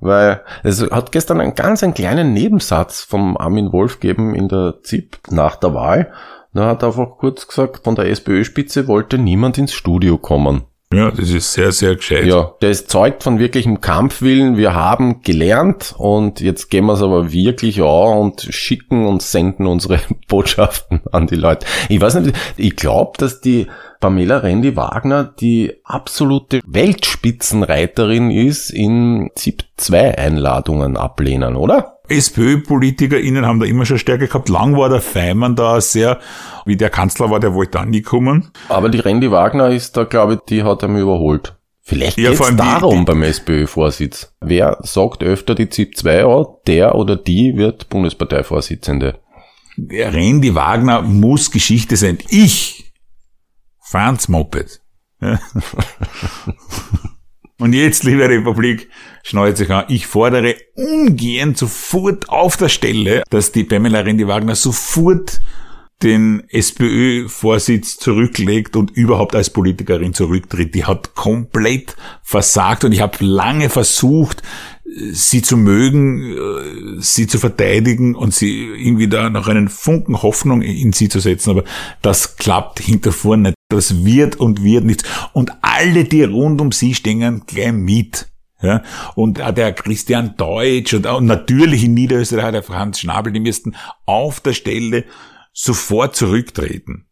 Weil 0.00 0.42
es 0.62 0.82
hat 0.90 1.12
gestern 1.12 1.40
einen 1.40 1.54
ganz 1.54 1.82
einen 1.82 1.94
kleinen 1.94 2.32
Nebensatz 2.32 3.02
vom 3.02 3.36
Armin 3.36 3.72
Wolf 3.72 4.00
gegeben 4.00 4.34
in 4.34 4.48
der 4.48 4.80
ZIP 4.82 5.18
nach 5.30 5.56
der 5.56 5.72
Wahl. 5.72 6.12
Da 6.52 6.66
hat 6.66 6.82
er 6.82 6.88
einfach 6.88 7.18
kurz 7.18 7.46
gesagt, 7.46 7.84
von 7.84 7.94
der 7.94 8.06
SPÖ-Spitze 8.10 8.88
wollte 8.88 9.18
niemand 9.18 9.58
ins 9.58 9.72
Studio 9.72 10.18
kommen. 10.18 10.64
Ja, 10.94 11.10
das 11.10 11.30
ist 11.30 11.52
sehr, 11.52 11.72
sehr 11.72 11.96
gescheit. 11.96 12.26
Ja, 12.26 12.54
ist 12.60 12.90
zeugt 12.90 13.24
von 13.24 13.40
wirklichem 13.40 13.80
Kampfwillen. 13.80 14.56
Wir 14.56 14.74
haben 14.74 15.20
gelernt 15.22 15.94
und 15.98 16.40
jetzt 16.40 16.70
gehen 16.70 16.86
wir 16.86 16.92
es 16.92 17.02
aber 17.02 17.32
wirklich 17.32 17.82
an 17.82 18.18
und 18.18 18.42
schicken 18.50 19.04
und 19.04 19.20
senden 19.20 19.66
unsere 19.66 19.98
Botschaften 20.28 21.00
an 21.10 21.26
die 21.26 21.34
Leute. 21.34 21.66
Ich 21.88 22.00
weiß 22.00 22.14
nicht, 22.16 22.36
ich 22.56 22.76
glaube, 22.76 23.18
dass 23.18 23.40
die 23.40 23.66
Pamela 23.98 24.38
Rendi 24.38 24.76
Wagner 24.76 25.24
die 25.24 25.74
absolute 25.82 26.60
Weltspitzenreiterin 26.64 28.30
ist 28.30 28.70
in 28.70 29.30
ZIP 29.34 29.64
2 29.76 30.18
Einladungen 30.18 30.96
ablehnen, 30.96 31.56
oder? 31.56 31.95
SPÖ-PolitikerInnen 32.08 33.44
haben 33.46 33.60
da 33.60 33.66
immer 33.66 33.84
schon 33.86 33.98
Stärke 33.98 34.26
gehabt. 34.28 34.48
Lang 34.48 34.76
war 34.76 34.88
der 34.88 35.00
Feimann 35.00 35.56
da 35.56 35.80
sehr, 35.80 36.20
wie 36.64 36.76
der 36.76 36.90
Kanzler 36.90 37.30
war, 37.30 37.40
der 37.40 37.54
wollte 37.54 37.72
da 37.72 37.84
nie 37.84 38.02
kommen. 38.02 38.50
Aber 38.68 38.88
die 38.88 39.00
Rendi 39.00 39.30
Wagner 39.30 39.68
ist 39.70 39.96
da, 39.96 40.04
glaube 40.04 40.34
ich, 40.34 40.40
die 40.48 40.62
hat 40.62 40.82
er 40.82 40.88
überholt. 40.88 41.56
Vielleicht 41.82 42.18
Ja, 42.18 42.30
geht's 42.30 42.38
vor 42.38 42.46
allem 42.46 42.56
die- 42.56 42.62
darum 42.62 42.98
die- 43.00 43.04
beim 43.04 43.22
SPÖ-Vorsitz. 43.22 44.32
Wer 44.40 44.78
sagt 44.82 45.22
öfter 45.22 45.54
die 45.54 45.68
ZIP 45.68 45.96
2 45.96 46.24
an, 46.24 46.46
der 46.66 46.94
oder 46.96 47.14
die 47.16 47.56
wird 47.56 47.88
Bundesparteivorsitzende. 47.88 49.20
Der 49.76 50.12
Randy 50.12 50.54
Wagner 50.54 51.02
muss 51.02 51.50
Geschichte 51.50 51.96
sein. 51.96 52.18
Ich, 52.28 52.92
Franz 53.80 54.26
Moped. 54.28 54.80
Und 57.58 57.72
jetzt, 57.72 58.04
liebe 58.04 58.28
Republik, 58.28 58.90
schnallt 59.22 59.56
sich 59.56 59.70
an. 59.70 59.86
Ich 59.88 60.06
fordere 60.06 60.56
ungern 60.74 61.54
sofort 61.54 62.28
auf 62.28 62.56
der 62.56 62.68
Stelle, 62.68 63.22
dass 63.30 63.52
die 63.52 63.64
Pamela 63.64 64.00
Rendi 64.00 64.26
Wagner 64.26 64.54
sofort 64.54 65.40
den 66.02 66.42
SPÖ-Vorsitz 66.50 67.96
zurücklegt 67.96 68.76
und 68.76 68.90
überhaupt 68.90 69.34
als 69.34 69.48
Politikerin 69.48 70.12
zurücktritt. 70.12 70.74
Die 70.74 70.84
hat 70.84 71.14
komplett 71.14 71.96
versagt 72.22 72.84
und 72.84 72.92
ich 72.92 73.00
habe 73.00 73.24
lange 73.24 73.70
versucht, 73.70 74.42
sie 75.12 75.42
zu 75.42 75.56
mögen, 75.56 76.36
äh, 76.36 77.00
sie 77.00 77.26
zu 77.26 77.38
verteidigen 77.38 78.14
und 78.14 78.34
sie 78.34 78.66
irgendwie 78.66 79.08
da 79.08 79.30
noch 79.30 79.48
einen 79.48 79.68
Funken 79.68 80.22
Hoffnung 80.22 80.62
in 80.62 80.92
sie 80.92 81.08
zu 81.08 81.20
setzen, 81.20 81.50
aber 81.50 81.64
das 82.02 82.36
klappt 82.36 82.80
hinter 82.80 83.12
vorne 83.12 83.42
nicht. 83.42 83.55
Das 83.68 84.04
wird 84.04 84.36
und 84.36 84.62
wird 84.62 84.84
nichts. 84.84 85.04
Und 85.32 85.52
alle, 85.60 86.04
die 86.04 86.22
rund 86.22 86.60
um 86.60 86.72
sie 86.72 86.94
stehen, 86.94 87.42
gleich 87.46 87.72
mit. 87.72 88.28
Ja, 88.62 88.82
und 89.14 89.42
auch 89.42 89.52
der 89.52 89.74
Christian 89.74 90.34
Deutsch 90.36 90.94
und, 90.94 91.06
auch 91.06 91.20
natürlich 91.20 91.84
in 91.84 91.92
Niederösterreich 91.92 92.52
der 92.52 92.62
Franz 92.62 93.00
Schnabel, 93.00 93.32
die 93.32 93.40
müssten 93.40 93.76
auf 94.06 94.40
der 94.40 94.54
Stelle 94.54 95.04
sofort 95.52 96.16
zurücktreten. 96.16 97.06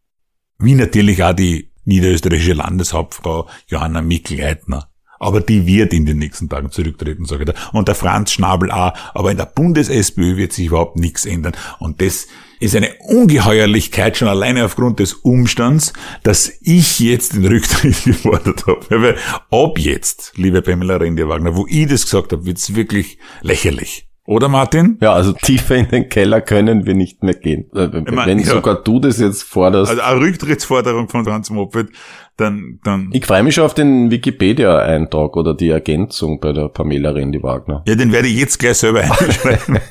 Wie 0.58 0.74
natürlich 0.74 1.22
auch 1.22 1.34
die 1.34 1.70
niederösterreichische 1.84 2.54
Landeshauptfrau 2.54 3.48
Johanna 3.66 4.00
Mikl-Leitner. 4.00 4.88
Aber 5.24 5.40
die 5.40 5.66
wird 5.66 5.94
in 5.94 6.04
den 6.04 6.18
nächsten 6.18 6.50
Tagen 6.50 6.70
zurücktreten, 6.70 7.24
sage 7.24 7.44
ich 7.44 7.50
da. 7.50 7.70
Und 7.72 7.88
der 7.88 7.94
Franz 7.94 8.32
Schnabel 8.32 8.70
auch. 8.70 8.92
Aber 9.14 9.30
in 9.30 9.38
der 9.38 9.46
Bundes-SPÖ 9.46 10.36
wird 10.36 10.52
sich 10.52 10.66
überhaupt 10.66 10.98
nichts 10.98 11.24
ändern. 11.24 11.54
Und 11.78 12.02
das 12.02 12.26
ist 12.60 12.76
eine 12.76 12.94
Ungeheuerlichkeit 13.08 14.18
schon 14.18 14.28
alleine 14.28 14.66
aufgrund 14.66 15.00
des 15.00 15.14
Umstands, 15.14 15.94
dass 16.24 16.52
ich 16.60 17.00
jetzt 17.00 17.32
den 17.32 17.46
Rücktritt 17.46 18.04
gefordert 18.04 18.66
habe. 18.66 18.84
Weil 18.90 19.16
ab 19.50 19.78
jetzt, 19.78 20.32
liebe 20.36 20.60
Pamela 20.60 20.96
Rendi-Wagner, 20.96 21.56
wo 21.56 21.66
ich 21.68 21.86
das 21.86 22.04
gesagt 22.04 22.32
habe, 22.32 22.44
wird's 22.44 22.74
wirklich 22.74 23.18
lächerlich. 23.40 24.06
Oder 24.26 24.48
Martin? 24.48 24.96
Ja, 25.02 25.12
also 25.12 25.32
tiefer 25.32 25.76
in 25.76 25.88
den 25.88 26.08
Keller 26.08 26.40
können 26.40 26.86
wir 26.86 26.94
nicht 26.94 27.22
mehr 27.22 27.34
gehen. 27.34 27.70
Äh, 27.74 27.88
mein, 27.88 28.26
Wenn 28.26 28.38
ja. 28.38 28.46
sogar 28.46 28.82
du 28.82 28.98
das 28.98 29.18
jetzt 29.18 29.42
forderst. 29.42 29.90
Also 29.90 30.02
eine 30.02 30.20
Rücktrittsforderung 30.20 31.08
von 31.08 31.24
Franz 31.24 31.50
Moped, 31.50 31.88
dann, 32.36 32.80
dann, 32.82 33.10
ich 33.12 33.26
freue 33.26 33.42
mich 33.42 33.54
schon 33.54 33.64
auf 33.64 33.74
den 33.74 34.10
Wikipedia-Eintrag 34.10 35.36
oder 35.36 35.54
die 35.54 35.68
Ergänzung 35.68 36.40
bei 36.40 36.52
der 36.52 36.68
Pamela 36.68 37.10
Rendi-Wagner. 37.10 37.84
ja, 37.86 37.94
den 37.94 38.12
werde 38.12 38.28
ich 38.28 38.38
jetzt 38.38 38.58
gleich 38.58 38.78
selber 38.78 39.02
einschreiben. 39.02 39.78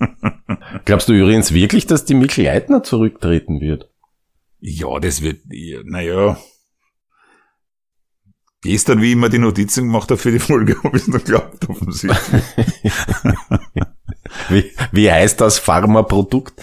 Glaubst 0.84 1.08
du 1.08 1.12
übrigens 1.12 1.52
wirklich, 1.52 1.86
dass 1.86 2.04
die 2.04 2.14
Mikl 2.14 2.44
Leitner 2.44 2.82
zurücktreten 2.82 3.60
wird? 3.60 3.90
ja, 4.60 4.98
das 5.00 5.22
wird, 5.22 5.40
naja. 5.84 6.36
Gestern, 8.62 9.00
wie 9.00 9.12
immer 9.12 9.30
die 9.30 9.38
Notizen 9.38 9.86
gemacht 9.86 10.10
habe 10.10 10.20
für 10.20 10.32
die 10.32 10.38
Folge, 10.38 10.76
habe 10.84 10.96
ich 10.96 11.02
es 11.02 11.08
noch 11.08 11.18
geglaubt, 11.18 11.68
offensichtlich. 11.68 12.42
Wie, 14.48 14.70
wie 14.92 15.10
heißt 15.10 15.40
das 15.40 15.58
Pharmaprodukt? 15.58 16.54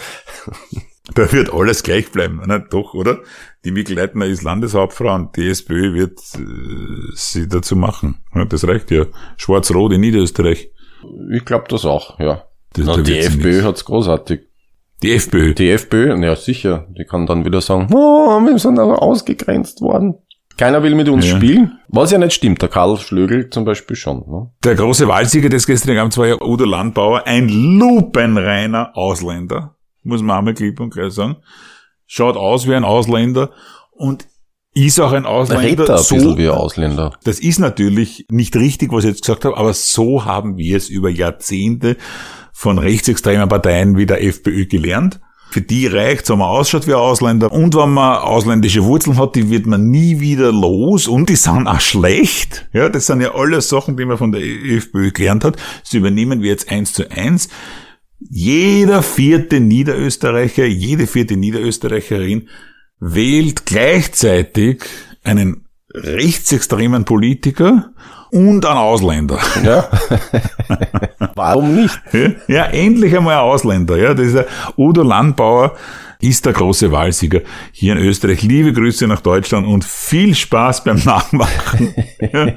Da 1.13 1.31
wird 1.31 1.53
alles 1.53 1.83
gleich 1.83 2.11
bleiben. 2.11 2.41
Na, 2.45 2.59
doch, 2.59 2.93
oder? 2.93 3.19
Die 3.65 3.71
Mikl 3.71 3.93
Leitner 3.93 4.25
ist 4.25 4.43
Landeshauptfrau 4.43 5.15
und 5.15 5.35
die 5.35 5.47
SPÖ 5.47 5.93
wird 5.93 6.19
äh, 6.35 7.11
sie 7.13 7.47
dazu 7.47 7.75
machen. 7.75 8.19
Ja, 8.35 8.45
das 8.45 8.67
reicht 8.67 8.91
ja. 8.91 9.05
Schwarz-Rot 9.37 9.93
in 9.93 10.01
Niederösterreich. 10.01 10.71
Ich 11.31 11.45
glaube 11.45 11.65
das 11.69 11.85
auch, 11.85 12.19
ja. 12.19 12.43
Das, 12.73 12.85
Na, 12.85 12.95
da 12.97 13.01
die 13.01 13.17
FPÖ 13.17 13.63
hat's 13.63 13.85
großartig. 13.85 14.41
Die 15.03 15.13
FPÖ. 15.13 15.53
Die 15.53 15.69
FPÖ, 15.69 16.15
ja 16.23 16.35
sicher, 16.35 16.87
die 16.89 17.05
kann 17.05 17.25
dann 17.25 17.45
wieder 17.45 17.61
sagen, 17.61 17.87
oh, 17.93 18.39
wir 18.41 18.57
sind 18.57 18.79
aber 18.79 19.01
ausgegrenzt 19.01 19.81
worden. 19.81 20.15
Keiner 20.57 20.81
will 20.83 20.95
mit 20.95 21.07
uns 21.07 21.27
Ja. 21.27 21.35
spielen. 21.37 21.79
Was 21.87 22.11
ja 22.11 22.17
nicht 22.17 22.33
stimmt, 22.33 22.61
der 22.61 22.69
Karl 22.69 22.97
Schlögel 22.97 23.49
zum 23.49 23.63
Beispiel 23.63 23.95
schon. 23.95 24.23
Ne? 24.27 24.49
Der 24.63 24.75
große 24.75 25.07
Wahlsieger 25.07 25.49
des 25.49 25.67
gestrigen 25.67 25.99
Abends 25.99 26.17
war 26.17 26.27
ja 26.27 26.41
Udo 26.41 26.65
Landbauer, 26.65 27.25
ein 27.27 27.47
lupenreiner 27.47 28.95
Ausländer, 28.97 29.75
muss 30.03 30.21
man 30.21 30.39
einmal 30.39 30.53
klipp 30.53 30.79
und 30.79 30.93
gleich 30.93 31.13
sagen. 31.13 31.37
Schaut 32.05 32.37
aus 32.37 32.67
wie 32.67 32.73
ein 32.75 32.83
Ausländer 32.85 33.51
und 33.91 34.27
ist 34.73 34.99
auch 34.99 35.11
ein 35.11 35.23
Der 35.23 35.31
Ausländer. 35.31 35.63
redet 35.63 35.89
da 35.89 35.95
ein 35.97 36.03
so, 36.03 36.15
bisschen 36.15 36.37
wie 36.37 36.47
ein 36.47 36.53
Ausländer. 36.55 37.13
das 37.23 37.39
ist 37.39 37.59
natürlich 37.59 38.25
nicht 38.29 38.55
richtig, 38.55 38.91
was 38.91 39.03
ich 39.03 39.11
jetzt 39.11 39.21
gesagt 39.23 39.45
habe, 39.45 39.57
aber 39.57 39.73
so 39.73 40.23
haben 40.25 40.57
wir 40.57 40.77
es 40.77 40.87
über 40.89 41.09
Jahrzehnte 41.09 41.97
von 42.53 42.77
rechtsextremen 42.79 43.49
Parteien 43.49 43.97
wie 43.97 44.05
der 44.05 44.23
FPÖ 44.23 44.65
gelernt. 44.67 45.19
Für 45.49 45.61
die 45.61 45.87
reicht 45.87 46.29
wenn 46.29 46.39
man 46.39 46.49
ausschaut 46.49 46.87
wie 46.87 46.93
ein 46.93 46.99
Ausländer. 46.99 47.51
Und 47.51 47.75
wenn 47.75 47.91
man 47.91 48.17
ausländische 48.17 48.83
Wurzeln 48.83 49.17
hat, 49.17 49.35
die 49.35 49.49
wird 49.49 49.65
man 49.65 49.87
nie 49.87 50.19
wieder 50.19 50.51
los. 50.51 51.07
Und 51.07 51.29
die 51.29 51.35
sind 51.35 51.67
auch 51.67 51.79
schlecht. 51.79 52.67
Ja, 52.73 52.89
das 52.89 53.05
sind 53.05 53.21
ja 53.21 53.33
alles 53.33 53.69
Sachen, 53.69 53.95
die 53.95 54.05
man 54.05 54.17
von 54.17 54.31
der 54.31 54.41
FPÖ 54.41 55.11
gelernt 55.11 55.43
hat. 55.43 55.57
Das 55.83 55.93
übernehmen 55.93 56.41
wir 56.41 56.49
jetzt 56.49 56.69
eins 56.69 56.93
zu 56.93 57.09
eins. 57.09 57.49
Jeder 58.19 59.03
vierte 59.03 59.59
Niederösterreicher, 59.59 60.65
jede 60.65 61.07
vierte 61.07 61.37
Niederösterreicherin 61.37 62.49
wählt 62.99 63.65
gleichzeitig 63.65 64.83
einen 65.23 65.66
rechtsextremen 65.93 67.05
Politiker 67.05 67.91
und 68.31 68.65
einen 68.65 68.77
Ausländer. 68.77 69.39
Ja. 69.63 69.89
Warum 71.35 71.75
nicht? 71.75 71.99
Ja, 72.47 72.65
endlich 72.65 73.15
einmal 73.15 73.35
ein 73.35 73.41
Ausländer. 73.41 73.97
Ja, 73.97 74.13
der 74.13 74.47
Udo 74.75 75.03
Landbauer 75.03 75.75
ist 76.19 76.45
der 76.45 76.53
große 76.53 76.91
Wahlsieger 76.91 77.41
hier 77.71 77.93
in 77.93 77.99
Österreich. 77.99 78.41
Liebe 78.41 78.73
Grüße 78.73 79.07
nach 79.07 79.21
Deutschland 79.21 79.67
und 79.67 79.85
viel 79.85 80.35
Spaß 80.35 80.83
beim 80.83 80.97
Nachmachen. 81.03 81.93
Ja, 82.19 82.53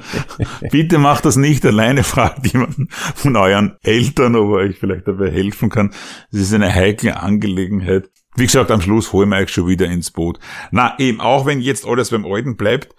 bitte 0.71 0.97
macht 0.97 1.23
das 1.23 1.35
nicht 1.35 1.63
alleine, 1.63 2.03
fragt 2.03 2.51
jemanden 2.51 2.87
von 2.89 3.35
euren 3.35 3.77
Eltern, 3.83 4.35
ob 4.35 4.49
er 4.49 4.55
euch 4.55 4.79
vielleicht 4.79 5.07
dabei 5.07 5.29
helfen 5.29 5.69
kann. 5.69 5.91
Das 6.31 6.41
ist 6.41 6.53
eine 6.53 6.73
heikle 6.73 7.17
Angelegenheit. 7.21 8.09
Wie 8.35 8.45
gesagt, 8.45 8.71
am 8.71 8.81
Schluss 8.81 9.13
holen 9.13 9.29
wir 9.29 9.37
euch 9.37 9.49
schon 9.49 9.67
wieder 9.67 9.85
ins 9.85 10.09
Boot. 10.09 10.39
Na, 10.71 10.95
eben, 10.97 11.21
auch 11.21 11.45
wenn 11.45 11.61
jetzt 11.61 11.85
alles 11.85 12.09
beim 12.09 12.25
Alten 12.25 12.55
bleibt, 12.55 12.95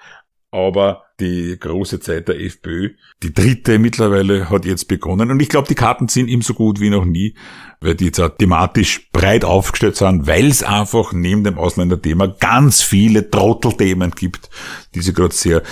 aber 0.53 1.05
die 1.19 1.57
große 1.59 1.99
Zeit 2.01 2.29
der 2.29 2.39
FPÖ, 2.39 2.91
die 3.23 3.33
dritte 3.33 3.79
mittlerweile, 3.79 4.51
hat 4.51 4.67
jetzt 4.67 4.87
begonnen. 4.87 5.31
Und 5.31 5.41
ich 5.41 5.49
glaube, 5.49 5.67
die 5.67 5.75
Karten 5.75 6.09
sind 6.09 6.29
ihm 6.29 6.43
so 6.43 6.53
gut 6.53 6.79
wie 6.79 6.91
noch 6.91 7.07
nie, 7.07 7.35
weil 7.81 7.95
die 7.95 8.05
jetzt 8.07 8.21
auch 8.21 8.29
thematisch 8.29 9.09
breit 9.13 9.47
aufgestellt 9.47 9.97
sind, 9.97 10.27
weil 10.27 10.49
es 10.49 10.63
einfach 10.63 11.15
neben 11.15 11.43
dem 11.43 11.59
Ausländerthema 11.59 12.27
ganz 12.27 12.83
viele 12.83 13.31
Trottelthemen 13.31 14.11
gibt, 14.11 14.51
die 14.95 15.01
sie 15.01 15.15
gerade 15.15 15.35
sehr... 15.35 15.63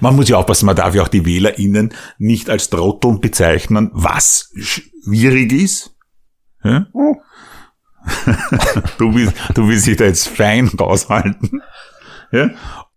Man 0.00 0.14
muss 0.14 0.28
ja 0.28 0.36
aufpassen, 0.36 0.66
man 0.66 0.76
darf 0.76 0.94
ja 0.94 1.02
auch 1.02 1.08
die 1.08 1.26
WählerInnen 1.26 1.92
nicht 2.18 2.48
als 2.48 2.70
Trotteln 2.70 3.20
bezeichnen, 3.20 3.90
was 3.92 4.52
schwierig 4.56 5.52
ist. 5.52 5.96
Ja? 6.62 6.86
du, 8.98 9.14
willst, 9.14 9.34
du 9.54 9.66
willst 9.66 9.88
dich 9.88 9.96
da 9.96 10.04
jetzt 10.04 10.28
fein 10.28 10.68
raushalten. 10.68 11.62
Ja? 12.30 12.50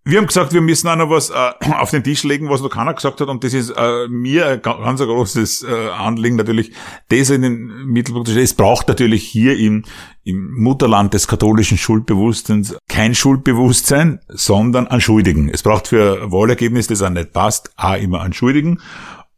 Wir 0.06 0.18
haben 0.20 0.28
gesagt, 0.28 0.52
wir 0.54 0.60
müssen 0.60 0.90
auch 0.90 0.98
noch 0.98 1.10
was 1.10 1.30
äh, 1.30 1.52
auf 1.80 1.92
den 1.92 2.04
Tisch 2.04 2.24
legen, 2.24 2.50
was 2.50 2.62
noch 2.62 2.70
keiner 2.70 2.94
gesagt 2.94 3.22
hat. 3.22 3.30
Und 3.30 3.44
das 3.44 3.54
ist 3.54 3.70
äh, 3.70 4.08
mir 4.10 4.48
ein 4.48 4.62
ga- 4.62 4.78
ganz 4.84 5.00
ein 5.00 5.08
großes 5.08 5.64
äh, 5.64 5.90
Anliegen 5.98 6.36
natürlich, 6.36 6.74
das 7.10 7.30
in 7.30 7.42
den 7.42 7.86
Mittelpunkt 7.86 8.28
zu 8.28 8.34
stellen. 8.34 8.44
Es 8.44 8.54
braucht 8.54 8.90
natürlich 8.90 9.24
hier 9.24 9.58
im, 9.58 9.86
im 10.26 10.54
Mutterland 10.62 11.14
des 11.14 11.28
katholischen 11.28 11.78
Schuldbewusstseins 11.78 12.76
kein 12.90 13.16
Schuldbewusstsein, 13.16 14.20
sondern 14.28 14.88
ein 14.88 15.00
Schuldigen. 15.00 15.48
Es 15.50 15.64
braucht 15.64 15.88
für 15.88 16.22
ein 16.24 16.32
Wahlergebnis, 16.34 16.88
das 16.88 17.02
auch 17.02 17.10
nicht 17.10 17.32
passt, 17.32 17.72
auch 17.78 17.96
immer 17.96 18.22
einen 18.22 18.34
Schuldigen. 18.34 18.82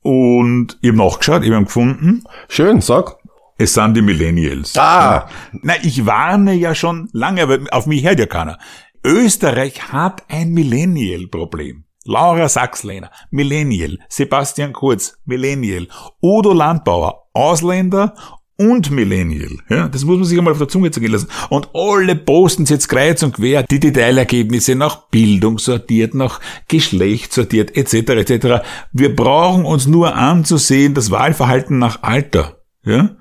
Und 0.01 0.77
ich 0.81 0.89
habe 0.89 0.97
nachgeschaut, 0.97 1.43
ich 1.43 1.51
habe 1.51 1.65
gefunden, 1.65 2.23
Schön, 2.49 2.81
sag. 2.81 3.17
es 3.57 3.73
sind 3.75 3.95
die 3.95 4.01
Millennials. 4.01 4.75
Ah. 4.77 5.27
Na, 5.61 5.73
ich 5.83 6.05
warne 6.05 6.53
ja 6.53 6.73
schon 6.75 7.09
lange, 7.11 7.43
aber 7.43 7.59
auf 7.71 7.85
mich 7.85 8.03
hört 8.03 8.19
ja 8.19 8.25
keiner. 8.25 8.57
Österreich 9.05 9.91
hat 9.91 10.23
ein 10.29 10.51
Millennial-Problem. 10.51 11.83
Laura 12.05 12.49
Sachslehner, 12.49 13.11
Millennial. 13.29 13.99
Sebastian 14.09 14.73
Kurz, 14.73 15.19
Millennial. 15.25 15.87
Udo 16.23 16.53
Landbauer, 16.53 17.27
Ausländer 17.31 18.15
und 18.57 18.89
Millennial. 18.89 19.57
Ja, 19.69 19.87
das 19.89 20.05
muss 20.05 20.17
man 20.17 20.25
sich 20.25 20.39
einmal 20.39 20.53
auf 20.53 20.57
der 20.57 20.69
Zunge 20.69 20.89
zergehen 20.89 21.11
lassen. 21.11 21.29
Und 21.51 21.69
alle 21.75 22.15
posten 22.15 22.65
jetzt 22.65 22.87
kreuz 22.87 23.21
und 23.21 23.35
quer 23.35 23.61
die 23.61 23.79
Detailergebnisse 23.79 24.73
nach 24.73 25.07
Bildung 25.09 25.59
sortiert, 25.59 26.15
nach 26.15 26.41
Geschlecht 26.67 27.31
sortiert, 27.31 27.77
etc. 27.77 28.09
etc. 28.09 28.65
Wir 28.91 29.15
brauchen 29.15 29.65
uns 29.65 29.85
nur 29.85 30.15
anzusehen, 30.15 30.95
das 30.95 31.11
Wahlverhalten 31.11 31.77
nach 31.77 32.01
Alter. 32.01 32.63
Ja? 32.83 33.15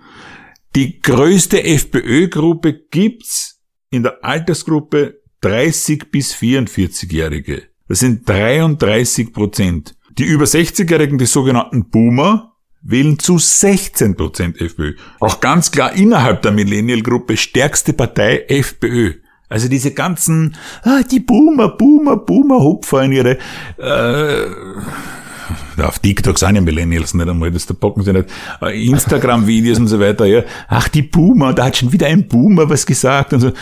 Die 0.76 1.02
größte 1.02 1.62
FPÖ-Gruppe 1.62 2.72
gibt's 2.90 3.60
in 3.90 4.02
der 4.02 4.24
Altersgruppe 4.24 5.23
30 5.44 6.10
bis 6.10 6.34
44-Jährige. 6.34 7.64
Das 7.86 7.98
sind 7.98 8.26
33 8.28 9.32
Prozent. 9.32 9.94
Die 10.16 10.24
über 10.24 10.44
60-Jährigen, 10.44 11.18
die 11.18 11.26
sogenannten 11.26 11.90
Boomer, 11.90 12.54
wählen 12.80 13.18
zu 13.18 13.38
16 13.38 14.16
Prozent 14.16 14.60
FPÖ. 14.60 14.94
Auch 15.20 15.40
ganz 15.40 15.70
klar 15.70 15.92
innerhalb 15.92 16.42
der 16.42 16.52
Millennial-Gruppe 16.52 17.36
stärkste 17.36 17.92
Partei 17.92 18.44
FPÖ. 18.48 19.14
Also 19.50 19.68
diese 19.68 19.92
ganzen, 19.92 20.56
ah, 20.82 21.02
die 21.02 21.20
Boomer, 21.20 21.68
Boomer, 21.68 22.16
Boomer 22.16 22.60
Hupfer 22.60 23.02
in 23.02 23.12
ihre, 23.12 23.38
äh, 23.78 24.46
auf 25.82 25.98
TikTok 25.98 26.38
sind 26.38 26.54
ja 26.54 26.60
Millennials 26.62 27.12
nicht 27.12 27.28
einmal, 27.28 27.50
das 27.50 27.66
da 27.66 27.74
packen 27.74 28.02
sie 28.02 28.12
nicht. 28.12 28.30
Äh, 28.62 28.86
Instagram-Videos 28.86 29.78
und 29.78 29.88
so 29.88 30.00
weiter, 30.00 30.24
ja. 30.24 30.42
Ach, 30.68 30.88
die 30.88 31.02
Boomer, 31.02 31.52
da 31.52 31.66
hat 31.66 31.76
schon 31.76 31.92
wieder 31.92 32.06
ein 32.06 32.28
Boomer 32.28 32.68
was 32.70 32.86
gesagt 32.86 33.34
und 33.34 33.40
so. 33.40 33.52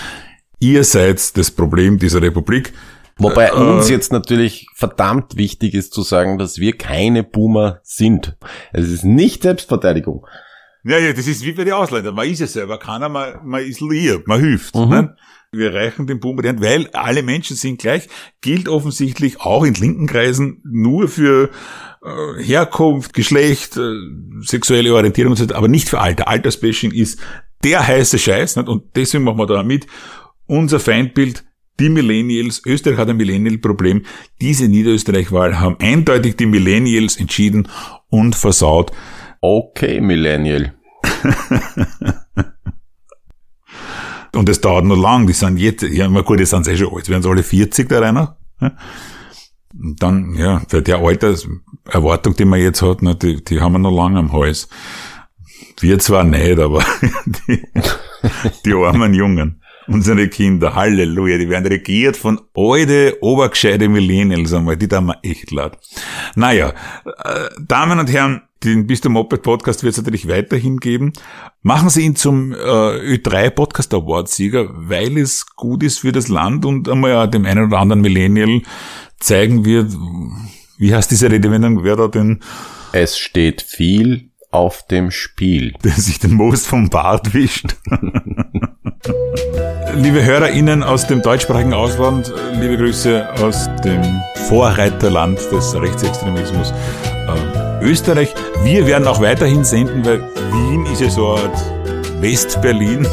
Ihr 0.62 0.84
seid 0.84 1.36
das 1.36 1.50
Problem 1.50 1.98
dieser 1.98 2.22
Republik. 2.22 2.72
Wobei 3.18 3.48
Äh, 3.48 3.52
uns 3.54 3.88
jetzt 3.88 4.12
natürlich 4.12 4.68
verdammt 4.76 5.36
wichtig 5.36 5.74
ist 5.74 5.92
zu 5.92 6.02
sagen, 6.02 6.38
dass 6.38 6.58
wir 6.58 6.76
keine 6.76 7.24
Boomer 7.24 7.80
sind. 7.82 8.36
Es 8.72 8.88
ist 8.88 9.04
nicht 9.04 9.42
Selbstverteidigung. 9.42 10.24
Ja, 10.84 10.98
ja, 10.98 11.12
das 11.12 11.26
ist 11.26 11.44
wie 11.44 11.50
bei 11.50 11.64
den 11.64 11.72
Ausländern. 11.72 12.14
Man 12.14 12.28
ist 12.28 12.38
ja 12.38 12.46
selber 12.46 12.78
keiner, 12.78 13.08
man, 13.08 13.44
man 13.44 13.64
ist 13.64 13.80
lieb, 13.80 14.28
man 14.28 14.38
hilft. 14.38 14.76
Mhm. 14.76 14.88
Ne? 14.88 15.16
Wir 15.50 15.74
reichen 15.74 16.06
den 16.06 16.20
Boomer 16.20 16.42
die 16.42 16.50
Hand, 16.50 16.62
weil 16.62 16.88
alle 16.92 17.24
Menschen 17.24 17.56
sind 17.56 17.80
gleich, 17.80 18.08
gilt 18.40 18.68
offensichtlich 18.68 19.40
auch 19.40 19.64
in 19.64 19.74
linken 19.74 20.06
Kreisen 20.06 20.62
nur 20.64 21.08
für 21.08 21.50
äh, 22.04 22.40
Herkunft, 22.40 23.14
Geschlecht, 23.14 23.76
äh, 23.76 23.94
sexuelle 24.42 24.94
Orientierung, 24.94 25.32
und 25.32 25.36
so 25.38 25.44
weiter, 25.44 25.56
aber 25.56 25.66
nicht 25.66 25.88
für 25.88 25.98
Alter. 25.98 26.28
Altersbashing 26.28 26.92
ist 26.92 27.18
der 27.64 27.86
heiße 27.86 28.18
Scheiß 28.18 28.56
nicht? 28.56 28.68
und 28.68 28.84
deswegen 28.94 29.24
machen 29.24 29.38
wir 29.38 29.46
da 29.46 29.64
mit. 29.64 29.86
Unser 30.52 30.80
Feindbild, 30.80 31.44
die 31.80 31.88
Millennials, 31.88 32.60
Österreich 32.66 32.98
hat 32.98 33.08
ein 33.08 33.16
Millennial-Problem. 33.16 34.02
Diese 34.42 34.68
Niederösterreich-Wahl 34.68 35.58
haben 35.58 35.78
eindeutig 35.80 36.36
die 36.36 36.44
Millennials 36.44 37.16
entschieden 37.16 37.68
und 38.10 38.36
versaut. 38.36 38.92
Okay, 39.40 40.02
Millennial. 40.02 40.74
Und 44.34 44.48
das 44.48 44.60
dauert 44.60 44.84
noch 44.84 44.96
lang. 44.96 45.26
Die 45.26 45.32
sind 45.32 45.58
jetzt, 45.58 45.84
ja, 45.84 46.06
na 46.08 46.20
gut, 46.20 46.38
die 46.38 46.44
sind 46.44 46.68
eh 46.68 46.76
schon 46.76 46.94
alt. 46.94 47.08
Werden 47.08 47.22
sie 47.22 47.30
alle 47.30 47.42
40 47.42 47.88
da 47.88 48.00
rein? 48.00 48.16
Und 48.18 50.02
dann, 50.02 50.34
ja, 50.34 50.60
für 50.68 50.82
der 50.82 50.98
Alterserwartung, 50.98 52.36
die 52.36 52.44
man 52.44 52.60
jetzt 52.60 52.82
hat, 52.82 53.00
ne, 53.00 53.16
die, 53.16 53.42
die 53.42 53.60
haben 53.60 53.72
wir 53.72 53.78
noch 53.78 53.90
lange 53.90 54.18
am 54.18 54.32
Hals. 54.32 54.68
Wir 55.80 55.98
zwar 55.98 56.24
nicht, 56.24 56.58
aber 56.58 56.84
die, 57.48 57.62
die 58.66 58.74
armen 58.74 59.14
Jungen. 59.14 59.61
Unsere 59.86 60.28
Kinder, 60.28 60.74
Halleluja, 60.74 61.38
die 61.38 61.48
werden 61.48 61.66
regiert 61.66 62.16
von 62.16 62.40
alte, 62.54 63.18
obergescheite 63.20 63.88
Millennials 63.88 64.52
einmal, 64.52 64.76
die 64.76 64.88
da 64.88 65.00
mal 65.00 65.18
echt 65.22 65.50
laut. 65.50 65.78
Naja, 66.34 66.72
äh, 67.04 67.48
Damen 67.60 67.98
und 67.98 68.12
Herren, 68.12 68.42
den 68.64 68.86
Bist 68.86 69.04
du 69.04 69.10
Moped 69.10 69.42
Podcast 69.42 69.82
wird 69.82 69.92
es 69.92 69.98
natürlich 69.98 70.28
weiterhin 70.28 70.78
geben. 70.78 71.12
Machen 71.62 71.90
Sie 71.90 72.02
ihn 72.02 72.14
zum 72.14 72.52
äh, 72.52 72.56
Ö3 72.56 73.50
Podcast 73.50 73.92
Award 73.92 74.28
Sieger, 74.28 74.68
weil 74.72 75.18
es 75.18 75.46
gut 75.56 75.82
ist 75.82 75.98
für 75.98 76.12
das 76.12 76.28
Land 76.28 76.64
und 76.64 76.88
einmal 76.88 77.10
ja, 77.10 77.26
dem 77.26 77.44
einen 77.44 77.66
oder 77.66 77.78
anderen 77.78 78.02
Millennial 78.02 78.62
zeigen 79.18 79.64
wird, 79.64 79.92
wie 80.78 80.94
heißt 80.94 81.10
diese 81.10 81.30
Redewendung, 81.30 81.82
wer 81.84 81.96
da 81.96 82.08
den... 82.08 82.40
Es 82.92 83.18
steht 83.18 83.62
viel 83.62 84.30
auf 84.50 84.86
dem 84.86 85.10
Spiel. 85.10 85.74
Der 85.84 85.92
sich 85.92 86.20
den 86.20 86.34
Most 86.34 86.66
vom 86.66 86.88
Bart 86.88 87.34
wischt. 87.34 87.76
liebe 89.94 90.24
HörerInnen 90.24 90.82
aus 90.82 91.06
dem 91.06 91.22
deutschsprachigen 91.22 91.74
Ausland, 91.74 92.32
liebe 92.60 92.76
Grüße 92.76 93.26
aus 93.42 93.68
dem 93.84 94.02
Vorreiterland 94.48 95.38
des 95.50 95.74
Rechtsextremismus 95.74 96.72
äh, 97.28 97.84
Österreich. 97.84 98.34
Wir 98.62 98.86
werden 98.86 99.06
auch 99.08 99.20
weiterhin 99.20 99.64
senden, 99.64 100.04
weil 100.04 100.20
Wien 100.52 100.86
ist 100.86 101.00
ja 101.00 101.10
so 101.10 101.32
eine 101.32 101.42
Art 101.42 101.62
West-Berlin 102.20 103.06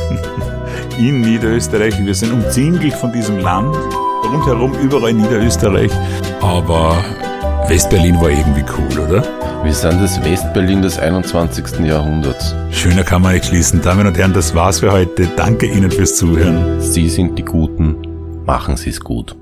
in 0.99 1.21
Niederösterreich. 1.21 1.97
Wir 2.03 2.13
sind 2.13 2.33
umzingelt 2.33 2.93
von 2.93 3.11
diesem 3.11 3.39
Land, 3.39 3.75
rundherum 4.23 4.73
überall 4.73 5.09
in 5.09 5.17
Niederösterreich. 5.17 5.91
Aber 6.41 7.03
West-Berlin 7.67 8.19
war 8.21 8.29
irgendwie 8.29 8.65
cool, 8.77 9.07
oder? 9.07 9.38
Wir 9.63 9.73
sind 9.73 10.01
das 10.01 10.23
West-Berlin 10.23 10.81
des 10.81 10.97
21. 10.97 11.79
Jahrhunderts. 11.85 12.55
Schöner 12.71 13.03
kann 13.03 13.21
man 13.21 13.33
nicht 13.33 13.45
schließen. 13.45 13.81
Damen 13.81 14.07
und 14.07 14.17
Herren, 14.17 14.33
das 14.33 14.55
war's 14.55 14.79
für 14.79 14.91
heute. 14.91 15.27
Danke 15.35 15.65
Ihnen 15.65 15.91
fürs 15.91 16.15
Zuhören. 16.15 16.79
Sie 16.79 17.09
sind 17.09 17.37
die 17.37 17.43
Guten. 17.43 17.97
Machen 18.45 18.77
Sie 18.77 18.89
es 18.89 19.01
gut. 19.01 19.35